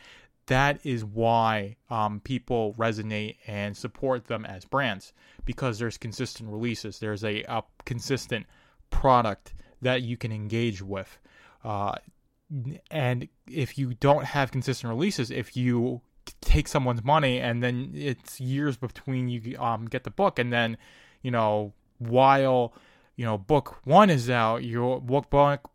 That 0.47 0.79
is 0.85 1.03
why 1.03 1.75
um, 1.89 2.21
people 2.21 2.73
resonate 2.77 3.35
and 3.47 3.75
support 3.75 4.27
them 4.27 4.45
as 4.45 4.63
brands 4.63 5.11
because 5.43 5.77
there's 5.77 5.97
consistent 5.97 6.49
releases. 6.49 6.99
There's 6.99 7.25
a, 7.25 7.43
a 7.43 7.63
consistent 7.83 8.45
product 8.89 9.53
that 9.81 10.01
you 10.01 10.17
can 10.17 10.31
engage 10.31 10.81
with. 10.81 11.17
Uh, 11.63 11.95
and 12.91 13.27
if 13.49 13.77
you 13.77 13.93
don't 13.95 14.25
have 14.25 14.51
consistent 14.51 14.89
releases, 14.89 15.31
if 15.31 15.57
you 15.57 16.01
take 16.41 16.67
someone's 16.67 17.03
money 17.03 17.39
and 17.39 17.63
then 17.63 17.91
it's 17.93 18.39
years 18.39 18.77
between 18.77 19.27
you 19.27 19.57
um, 19.59 19.85
get 19.85 20.03
the 20.03 20.11
book, 20.11 20.39
and 20.39 20.51
then 20.51 20.77
you 21.21 21.31
know 21.31 21.73
while 21.97 22.73
you 23.15 23.25
know 23.25 23.37
book 23.37 23.79
one 23.83 24.09
is 24.09 24.29
out, 24.29 24.63
your 24.63 25.01
book 25.01 25.27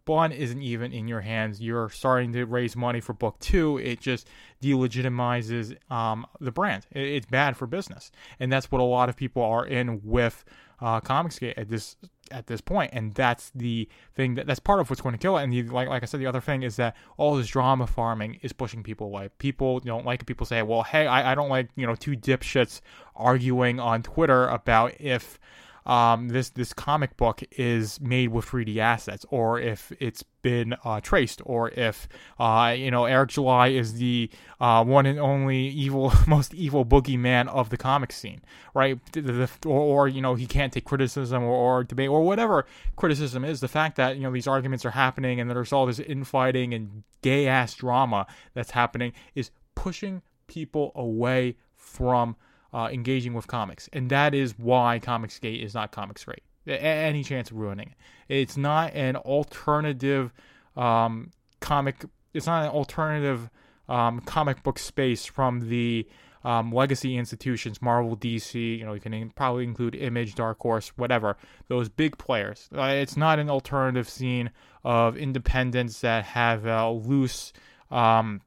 one 0.06 0.32
isn't 0.32 0.62
even 0.62 0.92
in 0.92 1.08
your 1.08 1.20
hands. 1.20 1.60
You're 1.60 1.88
starting 1.90 2.32
to 2.32 2.44
raise 2.44 2.76
money 2.76 3.00
for 3.00 3.12
book 3.12 3.38
two. 3.40 3.78
It 3.78 4.00
just 4.00 4.28
delegitimizes 4.62 5.76
um, 5.90 6.26
the 6.40 6.52
brand. 6.52 6.86
It's 6.92 7.26
bad 7.26 7.56
for 7.56 7.66
business, 7.66 8.10
and 8.38 8.52
that's 8.52 8.70
what 8.70 8.80
a 8.80 8.84
lot 8.84 9.08
of 9.08 9.16
people 9.16 9.42
are 9.42 9.66
in 9.66 10.00
with 10.04 10.44
uh, 10.80 11.00
Comicsgate 11.00 11.54
at 11.56 11.68
this 11.68 11.96
at 12.30 12.46
this 12.46 12.60
point, 12.60 12.90
and 12.92 13.12
that's 13.14 13.50
the 13.54 13.88
thing 14.14 14.34
that 14.36 14.46
that's 14.46 14.60
part 14.60 14.80
of 14.80 14.88
what's 14.88 15.02
going 15.02 15.14
to 15.14 15.18
kill 15.18 15.36
it. 15.36 15.42
And 15.42 15.52
the, 15.52 15.62
like 15.64 15.88
like 15.88 16.02
I 16.02 16.06
said, 16.06 16.20
the 16.20 16.26
other 16.26 16.40
thing 16.40 16.62
is 16.62 16.76
that 16.76 16.96
all 17.16 17.36
this 17.36 17.48
drama 17.48 17.86
farming 17.86 18.38
is 18.42 18.52
pushing 18.52 18.82
people 18.82 19.08
away. 19.08 19.30
People 19.38 19.80
don't 19.80 20.06
like 20.06 20.22
it. 20.22 20.26
People 20.26 20.46
say, 20.46 20.62
"Well, 20.62 20.82
hey, 20.82 21.06
I, 21.06 21.32
I 21.32 21.34
don't 21.34 21.48
like 21.48 21.68
you 21.76 21.86
know 21.86 21.94
two 21.94 22.12
dipshits 22.12 22.80
arguing 23.14 23.80
on 23.80 24.02
Twitter 24.02 24.46
about 24.46 25.00
if." 25.00 25.38
Um, 25.86 26.28
this 26.28 26.50
this 26.50 26.72
comic 26.72 27.16
book 27.16 27.42
is 27.52 28.00
made 28.00 28.28
with 28.28 28.46
3D 28.46 28.76
assets, 28.78 29.24
or 29.30 29.58
if 29.58 29.92
it's 29.98 30.22
been 30.42 30.74
uh, 30.84 31.00
traced, 31.00 31.40
or 31.44 31.70
if 31.70 32.08
uh, 32.38 32.74
you 32.76 32.90
know 32.90 33.04
Eric 33.06 33.30
July 33.30 33.68
is 33.68 33.94
the 33.94 34.30
uh, 34.60 34.84
one 34.84 35.06
and 35.06 35.18
only 35.18 35.68
evil, 35.68 36.12
most 36.26 36.54
evil 36.54 36.84
boogeyman 36.84 37.48
of 37.48 37.70
the 37.70 37.76
comic 37.76 38.12
scene, 38.12 38.40
right? 38.74 38.98
The, 39.12 39.20
the, 39.20 39.50
or, 39.66 39.80
or, 39.80 40.08
you 40.08 40.20
know 40.20 40.34
he 40.34 40.46
can't 40.46 40.72
take 40.72 40.84
criticism 40.84 41.42
or, 41.42 41.80
or, 41.80 41.84
debate 41.84 42.08
or 42.08 42.22
whatever 42.22 42.66
criticism 42.96 43.44
is. 43.44 43.60
The 43.60 43.68
fact 43.68 43.96
that 43.96 44.16
you 44.16 44.22
know 44.22 44.32
these 44.32 44.46
arguments 44.46 44.84
are 44.84 44.90
happening 44.90 45.40
and 45.40 45.50
there's 45.50 45.72
all 45.72 45.86
this 45.86 45.98
infighting 45.98 46.74
and 46.74 47.04
gay 47.22 47.46
ass 47.46 47.74
drama 47.74 48.26
that's 48.54 48.72
happening 48.72 49.12
is 49.34 49.50
pushing 49.74 50.22
people 50.46 50.92
away 50.94 51.56
from 51.76 52.36
uh, 52.72 52.88
engaging 52.92 53.34
with 53.34 53.46
comics, 53.46 53.88
and 53.92 54.10
that 54.10 54.34
is 54.34 54.58
why 54.58 55.00
Comicsgate 55.02 55.62
is 55.62 55.74
not 55.74 55.92
Comics 55.92 56.24
Great. 56.24 56.42
Any 56.66 57.24
chance 57.24 57.50
of 57.50 57.56
ruining 57.56 57.94
it? 58.28 58.40
It's 58.40 58.56
not 58.56 58.94
an 58.94 59.16
alternative 59.16 60.32
um, 60.76 61.30
comic. 61.60 62.04
It's 62.32 62.46
not 62.46 62.64
an 62.64 62.70
alternative 62.70 63.50
um, 63.88 64.20
comic 64.20 64.62
book 64.62 64.78
space 64.78 65.26
from 65.26 65.68
the 65.68 66.06
um, 66.44 66.72
legacy 66.72 67.16
institutions, 67.16 67.82
Marvel, 67.82 68.16
DC. 68.16 68.78
You 68.78 68.84
know, 68.84 68.94
you 68.94 69.00
can 69.00 69.30
probably 69.30 69.64
include 69.64 69.94
Image, 69.94 70.34
Dark 70.34 70.60
Horse, 70.60 70.92
whatever. 70.96 71.36
Those 71.68 71.88
big 71.88 72.18
players. 72.18 72.68
Uh, 72.74 72.82
it's 72.84 73.16
not 73.16 73.38
an 73.38 73.50
alternative 73.50 74.08
scene 74.08 74.50
of 74.84 75.16
independents 75.16 76.00
that 76.00 76.24
have 76.24 76.66
a 76.66 76.90
loose 76.90 77.52
um, 77.90 78.42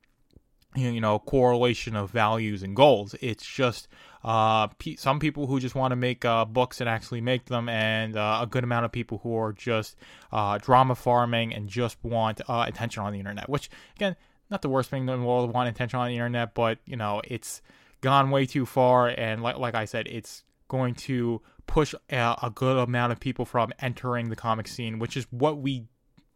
you 0.75 1.00
know 1.00 1.20
correlation 1.20 1.96
of 1.96 2.10
values 2.10 2.63
and 2.63 2.75
goals 2.75 3.13
it's 3.22 3.46
just 3.46 3.88
uh, 4.24 4.68
some 4.98 5.20
people 5.20 5.48
who 5.48 5.60
just 5.60 5.75
want 5.75 5.92
to 5.92 5.96
make 5.96 6.24
uh, 6.24 6.46
books 6.46 6.80
and 6.80 6.89
actually 6.89 7.22
make 7.22 7.46
them 7.46 7.68
and 7.68 8.15
uh, 8.15 8.39
a 8.42 8.48
good 8.48 8.63
amount 8.63 8.86
of 8.86 8.92
people 8.92 9.20
who 9.24 9.36
are 9.38 9.51
just 9.51 9.96
uh, 10.32 10.58
drama 10.60 10.96
farming 10.96 11.53
and 11.53 11.68
just 11.68 11.98
want 12.03 12.42
uh, 12.48 12.65
attention 12.68 13.03
on 13.03 13.12
the 13.12 13.20
internet 13.20 13.50
which 13.50 13.70
again 13.96 14.15
not 14.50 14.62
the 14.62 14.70
worst 14.70 14.89
thing 14.89 15.08
in 15.08 15.20
the 15.20 15.25
world 15.25 15.53
want 15.53 15.70
attention 15.70 16.00
on 16.00 16.08
the 16.08 16.13
internet 16.13 16.53
but 16.53 16.80
you 16.86 16.96
know 16.96 17.22
it's 17.25 17.62
gone 18.01 18.30
way 18.32 18.46
too 18.46 18.65
far 18.65 19.08
and 19.10 19.44
like, 19.44 19.58
like 19.58 19.75
i 19.75 19.86
said 19.86 20.08
it's 20.08 20.44
going 20.68 20.96
to 20.96 21.42
push 21.68 21.94
a, 22.10 22.36
a 22.44 22.51
good 22.53 22.77
amount 22.77 23.12
of 23.12 23.20
people 23.20 23.46
from 23.46 23.72
entering 23.80 24.30
the 24.30 24.36
comic 24.36 24.68
scene 24.68 25.00
which 25.00 25.18
is 25.18 25.25
what 25.32 25.58
we 25.58 25.86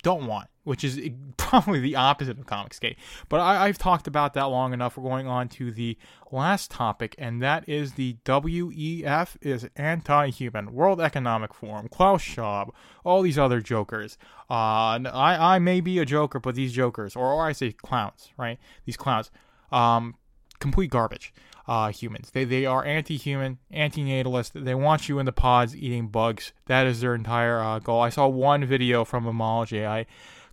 don't 0.04 0.28
want, 0.28 0.48
which 0.64 0.84
is 0.84 1.00
probably 1.38 1.80
the 1.80 1.96
opposite 1.96 2.38
of 2.40 2.46
Comicsgate. 2.46 2.96
But 3.30 3.40
I, 3.40 3.68
have 3.68 3.78
talked 3.78 4.08
about 4.08 4.34
that 4.34 4.46
long 4.46 4.74
enough. 4.74 4.98
We're 4.98 5.10
going 5.10 5.28
on 5.28 5.50
to 5.50 5.72
the 5.72 5.98
last 6.32 6.72
topic, 6.72 7.16
and 7.18 7.42
that 7.42 7.68
is 7.68 7.94
the 7.94 8.18
WEF 8.26 9.38
is 9.42 9.68
anti-human. 9.76 10.74
World 10.74 11.02
Economic 11.02 11.54
Forum, 11.54 11.88
Klaus 11.90 12.22
Schwab, 12.22 12.74
all 13.04 13.22
these 13.22 13.38
other 13.38 13.62
jokers. 13.62 14.18
Uh, 14.50 15.00
I, 15.14 15.56
I 15.56 15.60
may 15.60 15.82
be 15.82 16.00
a 16.00 16.06
joker, 16.06 16.40
but 16.40 16.56
these 16.56 16.74
jokers, 16.74 17.16
or, 17.16 17.32
or 17.32 17.46
I 17.46 17.52
say 17.52 17.72
clowns, 17.72 18.30
right? 18.38 18.60
These 18.86 18.98
clowns, 18.98 19.32
um, 19.72 20.16
complete 20.60 20.90
garbage 20.90 21.34
uh, 21.68 21.92
humans. 21.92 22.32
They 22.32 22.46
they 22.46 22.66
are 22.66 22.86
anti-human, 22.86 23.60
anti-natalist. 23.72 24.54
They 24.56 24.76
want 24.76 25.10
you 25.10 25.20
in 25.20 25.26
the 25.26 25.32
pods 25.32 25.76
eating 25.76 26.08
bugs. 26.08 26.54
That 26.68 26.88
is 26.88 27.02
their 27.02 27.16
entire 27.16 27.60
uh, 27.60 27.80
goal. 27.80 28.02
I 28.02 28.10
saw 28.10 28.28
one 28.28 28.66
video 28.66 29.04
from 29.04 29.26
Homology. 29.26 29.86
I 29.86 30.06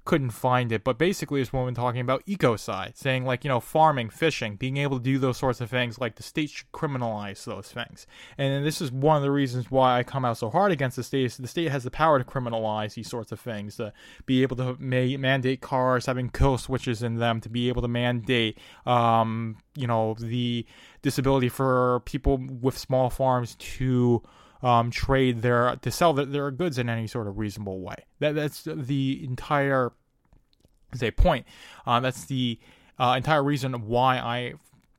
couldn't 0.04 0.30
find 0.30 0.70
it, 0.70 0.84
but 0.84 0.98
basically 0.98 1.40
this 1.40 1.52
woman 1.52 1.74
talking 1.74 2.00
about 2.00 2.24
ecocide, 2.26 2.96
saying 2.96 3.24
like 3.24 3.44
you 3.44 3.48
know 3.48 3.60
farming, 3.60 4.10
fishing, 4.10 4.56
being 4.56 4.76
able 4.76 4.98
to 4.98 5.02
do 5.02 5.18
those 5.18 5.38
sorts 5.38 5.60
of 5.60 5.70
things. 5.70 5.98
Like 5.98 6.16
the 6.16 6.22
state 6.22 6.50
should 6.50 6.70
criminalize 6.72 7.44
those 7.44 7.68
things, 7.70 8.06
and 8.36 8.64
this 8.64 8.80
is 8.80 8.92
one 8.92 9.16
of 9.16 9.22
the 9.22 9.30
reasons 9.30 9.70
why 9.70 9.98
I 9.98 10.02
come 10.02 10.24
out 10.24 10.36
so 10.36 10.50
hard 10.50 10.72
against 10.72 10.96
the 10.96 11.02
state. 11.02 11.24
Is 11.24 11.36
the 11.38 11.48
state 11.48 11.70
has 11.70 11.84
the 11.84 11.90
power 11.90 12.18
to 12.18 12.24
criminalize 12.24 12.94
these 12.94 13.08
sorts 13.08 13.32
of 13.32 13.40
things, 13.40 13.76
to 13.76 13.92
be 14.26 14.42
able 14.42 14.56
to 14.56 14.76
ma- 14.78 15.18
mandate 15.18 15.60
cars 15.62 16.06
having 16.06 16.28
kill 16.28 16.58
switches 16.58 17.02
in 17.02 17.16
them, 17.16 17.40
to 17.40 17.48
be 17.48 17.68
able 17.68 17.82
to 17.82 17.88
mandate, 17.88 18.58
um, 18.86 19.56
you 19.74 19.86
know, 19.86 20.14
the 20.20 20.66
disability 21.00 21.48
for 21.48 22.00
people 22.04 22.38
with 22.38 22.76
small 22.76 23.08
farms 23.08 23.54
to 23.56 24.22
um, 24.64 24.90
trade 24.90 25.42
their 25.42 25.76
to 25.82 25.90
sell 25.90 26.14
their, 26.14 26.24
their 26.24 26.50
goods 26.50 26.78
in 26.78 26.88
any 26.88 27.06
sort 27.06 27.28
of 27.28 27.38
reasonable 27.38 27.80
way. 27.80 27.96
That 28.18 28.34
that's 28.34 28.62
the 28.64 29.22
entire 29.22 29.92
say 30.94 31.10
point. 31.10 31.46
Uh, 31.86 32.00
that's 32.00 32.24
the 32.24 32.58
uh, 32.98 33.14
entire 33.16 33.44
reason 33.44 33.86
why 33.86 34.16
I 34.16 34.54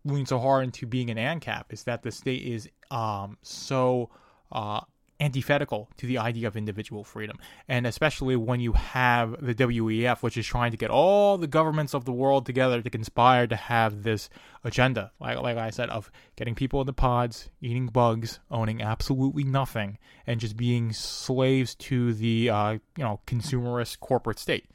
lean 0.05 0.27
so 0.27 0.39
hard 0.39 0.65
into 0.65 0.85
being 0.85 1.09
an 1.09 1.17
ANCAP 1.17 1.65
is 1.71 1.83
that 1.85 2.03
the 2.03 2.11
state 2.11 2.43
is 2.43 2.69
um, 2.91 3.37
so 3.41 4.11
uh, 4.51 4.81
antithetical 5.19 5.89
to 5.97 6.05
the 6.05 6.17
idea 6.17 6.47
of 6.47 6.57
individual 6.57 7.03
freedom. 7.03 7.37
And 7.67 7.87
especially 7.87 8.35
when 8.35 8.59
you 8.59 8.73
have 8.73 9.35
the 9.45 9.55
WEF, 9.55 10.21
which 10.21 10.37
is 10.37 10.45
trying 10.45 10.71
to 10.71 10.77
get 10.77 10.89
all 10.89 11.37
the 11.37 11.47
governments 11.47 11.93
of 11.93 12.05
the 12.05 12.11
world 12.11 12.45
together 12.45 12.81
to 12.81 12.89
conspire 12.89 13.47
to 13.47 13.55
have 13.55 14.03
this 14.03 14.29
agenda, 14.63 15.11
like, 15.19 15.39
like 15.39 15.57
I 15.57 15.69
said, 15.69 15.89
of 15.89 16.11
getting 16.35 16.55
people 16.55 16.81
in 16.81 16.87
the 16.87 16.93
pods, 16.93 17.49
eating 17.61 17.87
bugs, 17.87 18.39
owning 18.51 18.81
absolutely 18.81 19.43
nothing, 19.43 19.97
and 20.27 20.39
just 20.39 20.57
being 20.57 20.91
slaves 20.91 21.75
to 21.75 22.13
the 22.13 22.49
uh, 22.49 22.71
you 22.71 23.03
know 23.03 23.21
consumerist 23.25 23.99
corporate 23.99 24.39
state. 24.39 24.65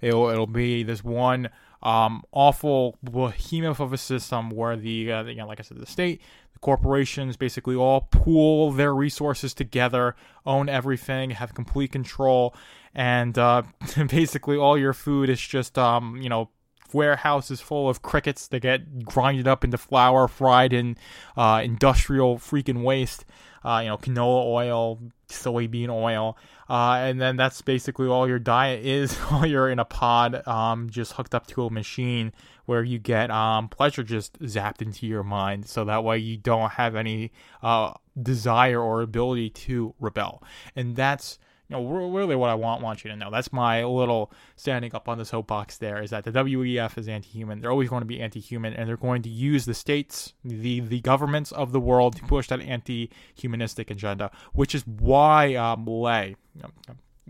It'll, 0.00 0.28
it'll 0.28 0.46
be 0.46 0.82
this 0.82 1.02
one 1.02 1.48
um, 1.84 2.22
awful 2.32 2.96
behemoth 3.04 3.78
of 3.78 3.92
a 3.92 3.98
system 3.98 4.50
where 4.50 4.76
the, 4.76 5.12
uh, 5.12 5.24
you 5.24 5.36
know, 5.36 5.46
like 5.46 5.60
I 5.60 5.62
said, 5.62 5.78
the 5.78 5.86
state, 5.86 6.22
the 6.54 6.58
corporations 6.58 7.36
basically 7.36 7.74
all 7.74 8.08
pool 8.10 8.72
their 8.72 8.94
resources 8.94 9.52
together, 9.52 10.16
own 10.46 10.68
everything, 10.68 11.30
have 11.30 11.54
complete 11.54 11.92
control, 11.92 12.54
and 12.94 13.38
uh, 13.38 13.62
basically 14.08 14.56
all 14.56 14.78
your 14.78 14.94
food 14.94 15.28
is 15.28 15.40
just, 15.40 15.78
um, 15.78 16.16
you 16.16 16.28
know, 16.28 16.48
warehouses 16.94 17.60
full 17.60 17.88
of 17.88 18.02
crickets 18.02 18.46
that 18.48 18.60
get 18.60 19.04
grinded 19.04 19.48
up 19.48 19.64
into 19.64 19.76
flour, 19.76 20.28
fried 20.28 20.72
in 20.72 20.96
uh, 21.36 21.60
industrial 21.64 22.36
freaking 22.38 22.82
waste. 22.82 23.24
Uh, 23.64 23.80
you 23.82 23.88
know, 23.88 23.96
canola 23.96 24.44
oil, 24.44 25.00
soybean 25.28 25.88
oil, 25.88 26.36
uh, 26.68 26.96
and 27.00 27.18
then 27.18 27.36
that's 27.36 27.62
basically 27.62 28.06
all 28.06 28.28
your 28.28 28.38
diet 28.38 28.84
is 28.84 29.14
while 29.30 29.46
you're 29.46 29.70
in 29.70 29.78
a 29.78 29.84
pod, 29.86 30.46
um, 30.46 30.90
just 30.90 31.12
hooked 31.12 31.34
up 31.34 31.46
to 31.46 31.64
a 31.64 31.70
machine 31.70 32.30
where 32.66 32.82
you 32.82 32.98
get 32.98 33.30
um, 33.30 33.68
pleasure 33.68 34.02
just 34.02 34.38
zapped 34.40 34.82
into 34.82 35.06
your 35.06 35.22
mind, 35.22 35.66
so 35.66 35.84
that 35.84 36.04
way 36.04 36.18
you 36.18 36.36
don't 36.36 36.72
have 36.72 36.94
any 36.94 37.32
uh, 37.62 37.92
desire 38.22 38.80
or 38.80 39.00
ability 39.00 39.48
to 39.48 39.94
rebel, 39.98 40.42
and 40.76 40.94
that's 40.94 41.38
you 41.68 41.76
know, 41.76 41.84
really 41.86 42.36
what 42.36 42.50
I 42.50 42.54
want 42.54 42.82
want 42.82 43.04
you 43.04 43.10
to 43.10 43.16
know. 43.16 43.30
That's 43.30 43.52
my 43.52 43.84
little 43.84 44.30
standing 44.56 44.94
up 44.94 45.08
on 45.08 45.16
the 45.16 45.24
soapbox 45.24 45.78
there 45.78 46.02
is 46.02 46.10
that 46.10 46.24
the 46.24 46.30
WEF 46.30 46.98
is 46.98 47.08
anti-human. 47.08 47.60
They're 47.60 47.70
always 47.70 47.88
going 47.88 48.02
to 48.02 48.06
be 48.06 48.20
anti-human, 48.20 48.74
and 48.74 48.86
they're 48.86 48.98
going 48.98 49.22
to 49.22 49.30
use 49.30 49.64
the 49.64 49.72
states, 49.72 50.34
the 50.44 50.80
the 50.80 51.00
governments 51.00 51.52
of 51.52 51.72
the 51.72 51.80
world 51.80 52.16
to 52.16 52.22
push 52.24 52.48
that 52.48 52.60
anti-humanistic 52.60 53.90
agenda, 53.90 54.30
which 54.52 54.74
is 54.74 54.86
why 54.86 55.54
uh, 55.54 55.76
Milei, 55.76 56.36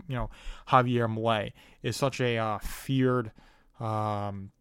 you 0.07 0.15
know, 0.15 0.29
Javier 0.67 1.07
Milei 1.07 1.53
is 1.81 1.95
such 1.95 2.19
a 2.19 2.37
uh, 2.37 2.57
feared 2.59 3.31
um, 3.79 4.51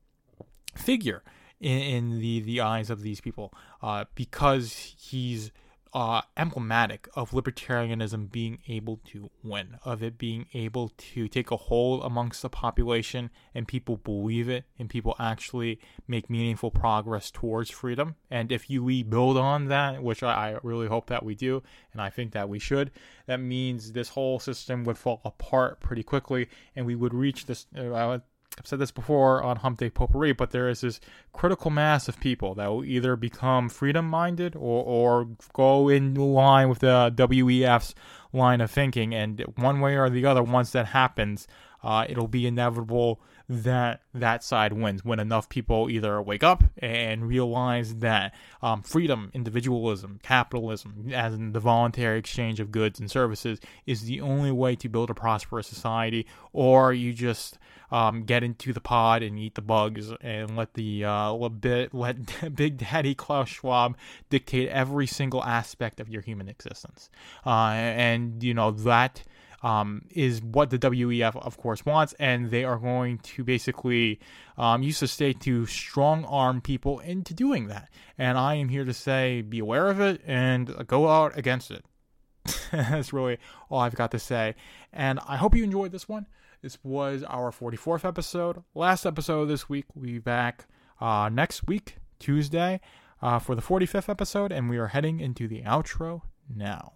figure 0.76 1.22
in, 1.60 1.80
in, 1.80 2.20
the 2.20 2.40
the 2.40 2.60
eyes 2.60 2.90
of 2.90 3.02
these 3.02 3.20
people 3.20 3.52
uh, 3.82 4.04
because 4.14 4.94
he's 4.98 5.50
uh, 5.94 6.22
emblematic 6.36 7.08
of 7.14 7.30
libertarianism 7.30 8.30
being 8.30 8.58
able 8.66 8.96
to 9.04 9.30
win, 9.44 9.78
of 9.84 10.02
it 10.02 10.18
being 10.18 10.46
able 10.52 10.88
to 10.98 11.28
take 11.28 11.52
a 11.52 11.56
hold 11.56 12.04
amongst 12.04 12.42
the 12.42 12.50
population 12.50 13.30
and 13.54 13.68
people 13.68 13.96
believe 13.98 14.48
it 14.48 14.64
and 14.76 14.90
people 14.90 15.14
actually 15.20 15.78
make 16.08 16.28
meaningful 16.28 16.72
progress 16.72 17.30
towards 17.30 17.70
freedom. 17.70 18.16
And 18.28 18.50
if 18.50 18.68
you 18.68 18.82
we 18.82 19.04
build 19.04 19.36
on 19.36 19.66
that, 19.66 20.02
which 20.02 20.24
I, 20.24 20.54
I 20.54 20.58
really 20.64 20.88
hope 20.88 21.06
that 21.06 21.24
we 21.24 21.36
do, 21.36 21.62
and 21.92 22.02
I 22.02 22.10
think 22.10 22.32
that 22.32 22.48
we 22.48 22.58
should, 22.58 22.90
that 23.26 23.38
means 23.38 23.92
this 23.92 24.08
whole 24.08 24.40
system 24.40 24.82
would 24.84 24.98
fall 24.98 25.20
apart 25.24 25.78
pretty 25.78 26.02
quickly 26.02 26.48
and 26.74 26.86
we 26.86 26.96
would 26.96 27.14
reach 27.14 27.46
this. 27.46 27.66
Uh, 27.76 28.18
I've 28.58 28.66
said 28.66 28.78
this 28.78 28.92
before 28.92 29.42
on 29.42 29.56
Hump 29.56 29.78
Day 29.78 29.90
Potpourri, 29.90 30.32
but 30.32 30.52
there 30.52 30.68
is 30.68 30.82
this 30.82 31.00
critical 31.32 31.70
mass 31.70 32.08
of 32.08 32.20
people 32.20 32.54
that 32.54 32.68
will 32.68 32.84
either 32.84 33.16
become 33.16 33.68
freedom 33.68 34.08
minded 34.08 34.54
or, 34.54 34.84
or 34.84 35.28
go 35.52 35.88
in 35.88 36.14
line 36.14 36.68
with 36.68 36.78
the 36.78 37.12
WEF's 37.16 37.94
line 38.32 38.60
of 38.60 38.70
thinking. 38.70 39.12
And 39.12 39.40
one 39.56 39.80
way 39.80 39.96
or 39.96 40.08
the 40.08 40.24
other, 40.26 40.42
once 40.42 40.70
that 40.70 40.86
happens, 40.86 41.48
uh, 41.82 42.06
it'll 42.08 42.28
be 42.28 42.46
inevitable 42.46 43.20
that 43.48 44.00
that 44.14 44.42
side 44.42 44.72
wins 44.72 45.04
when 45.04 45.20
enough 45.20 45.48
people 45.48 45.90
either 45.90 46.20
wake 46.22 46.42
up 46.42 46.64
and 46.78 47.28
realize 47.28 47.96
that 47.96 48.34
um, 48.62 48.82
freedom, 48.82 49.30
individualism, 49.34 50.18
capitalism, 50.22 51.10
as 51.12 51.34
in 51.34 51.52
the 51.52 51.60
voluntary 51.60 52.18
exchange 52.18 52.58
of 52.58 52.72
goods 52.72 52.98
and 52.98 53.10
services, 53.10 53.60
is 53.86 54.02
the 54.02 54.20
only 54.20 54.50
way 54.50 54.74
to 54.76 54.88
build 54.88 55.10
a 55.10 55.14
prosperous 55.14 55.66
society, 55.66 56.26
or 56.52 56.92
you 56.92 57.12
just 57.12 57.58
um, 57.90 58.24
get 58.24 58.42
into 58.42 58.72
the 58.72 58.80
pod 58.80 59.22
and 59.22 59.38
eat 59.38 59.54
the 59.54 59.62
bugs 59.62 60.10
and 60.22 60.56
let 60.56 60.74
the 60.74 61.04
uh, 61.04 61.32
let, 61.32 61.60
bit, 61.60 61.94
let 61.94 62.54
Big 62.56 62.78
Daddy 62.78 63.14
Klaus 63.14 63.50
Schwab 63.50 63.96
dictate 64.30 64.68
every 64.70 65.06
single 65.06 65.44
aspect 65.44 66.00
of 66.00 66.08
your 66.08 66.22
human 66.22 66.48
existence, 66.48 67.10
uh, 67.44 67.72
and 67.72 68.42
you 68.42 68.54
know 68.54 68.70
that 68.70 69.22
um, 69.64 70.02
is 70.10 70.42
what 70.42 70.68
the 70.68 70.78
WEF, 70.78 71.34
of 71.36 71.56
course, 71.56 71.86
wants, 71.86 72.14
and 72.20 72.50
they 72.50 72.64
are 72.64 72.76
going 72.76 73.16
to 73.18 73.42
basically 73.42 74.20
um, 74.58 74.82
use 74.82 75.00
the 75.00 75.08
state 75.08 75.40
to 75.40 75.64
strong 75.64 76.26
arm 76.26 76.60
people 76.60 77.00
into 77.00 77.32
doing 77.32 77.68
that. 77.68 77.88
And 78.18 78.36
I 78.36 78.56
am 78.56 78.68
here 78.68 78.84
to 78.84 78.92
say, 78.92 79.40
be 79.40 79.58
aware 79.60 79.88
of 79.88 80.00
it 80.00 80.20
and 80.26 80.86
go 80.86 81.08
out 81.08 81.36
against 81.38 81.70
it. 81.70 81.82
That's 82.72 83.14
really 83.14 83.38
all 83.70 83.80
I've 83.80 83.94
got 83.94 84.10
to 84.10 84.18
say. 84.18 84.54
And 84.92 85.18
I 85.26 85.38
hope 85.38 85.56
you 85.56 85.64
enjoyed 85.64 85.92
this 85.92 86.10
one. 86.10 86.26
This 86.60 86.76
was 86.84 87.22
our 87.22 87.50
44th 87.50 88.04
episode. 88.04 88.62
Last 88.74 89.06
episode 89.06 89.46
this 89.46 89.66
week. 89.66 89.86
We'll 89.94 90.04
be 90.04 90.18
back 90.18 90.66
uh, 91.00 91.30
next 91.32 91.66
week, 91.66 91.96
Tuesday, 92.18 92.82
uh, 93.22 93.38
for 93.38 93.54
the 93.54 93.62
45th 93.62 94.10
episode, 94.10 94.52
and 94.52 94.68
we 94.68 94.76
are 94.76 94.88
heading 94.88 95.20
into 95.20 95.48
the 95.48 95.62
outro 95.62 96.20
now. 96.54 96.92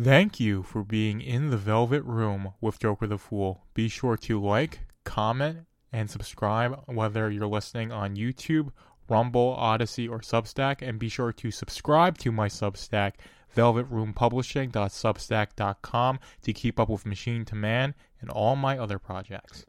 Thank 0.00 0.40
you 0.40 0.62
for 0.62 0.82
being 0.82 1.20
in 1.20 1.50
the 1.50 1.58
Velvet 1.58 2.02
Room 2.04 2.54
with 2.62 2.78
Joker 2.78 3.06
the 3.06 3.18
Fool. 3.18 3.66
Be 3.74 3.88
sure 3.88 4.16
to 4.16 4.42
like, 4.42 4.80
comment, 5.04 5.66
and 5.92 6.08
subscribe 6.08 6.82
whether 6.86 7.30
you're 7.30 7.46
listening 7.46 7.92
on 7.92 8.16
YouTube, 8.16 8.70
Rumble, 9.10 9.54
Odysee, 9.58 10.08
or 10.08 10.20
Substack. 10.20 10.80
And 10.80 10.98
be 10.98 11.10
sure 11.10 11.32
to 11.32 11.50
subscribe 11.50 12.16
to 12.18 12.32
my 12.32 12.48
Substack, 12.48 13.16
velvetroompublishing.substack.com, 13.54 16.18
to 16.40 16.52
keep 16.54 16.80
up 16.80 16.88
with 16.88 17.04
Machine 17.04 17.44
to 17.44 17.54
Man 17.54 17.94
and 18.22 18.30
all 18.30 18.56
my 18.56 18.78
other 18.78 18.98
projects. 18.98 19.66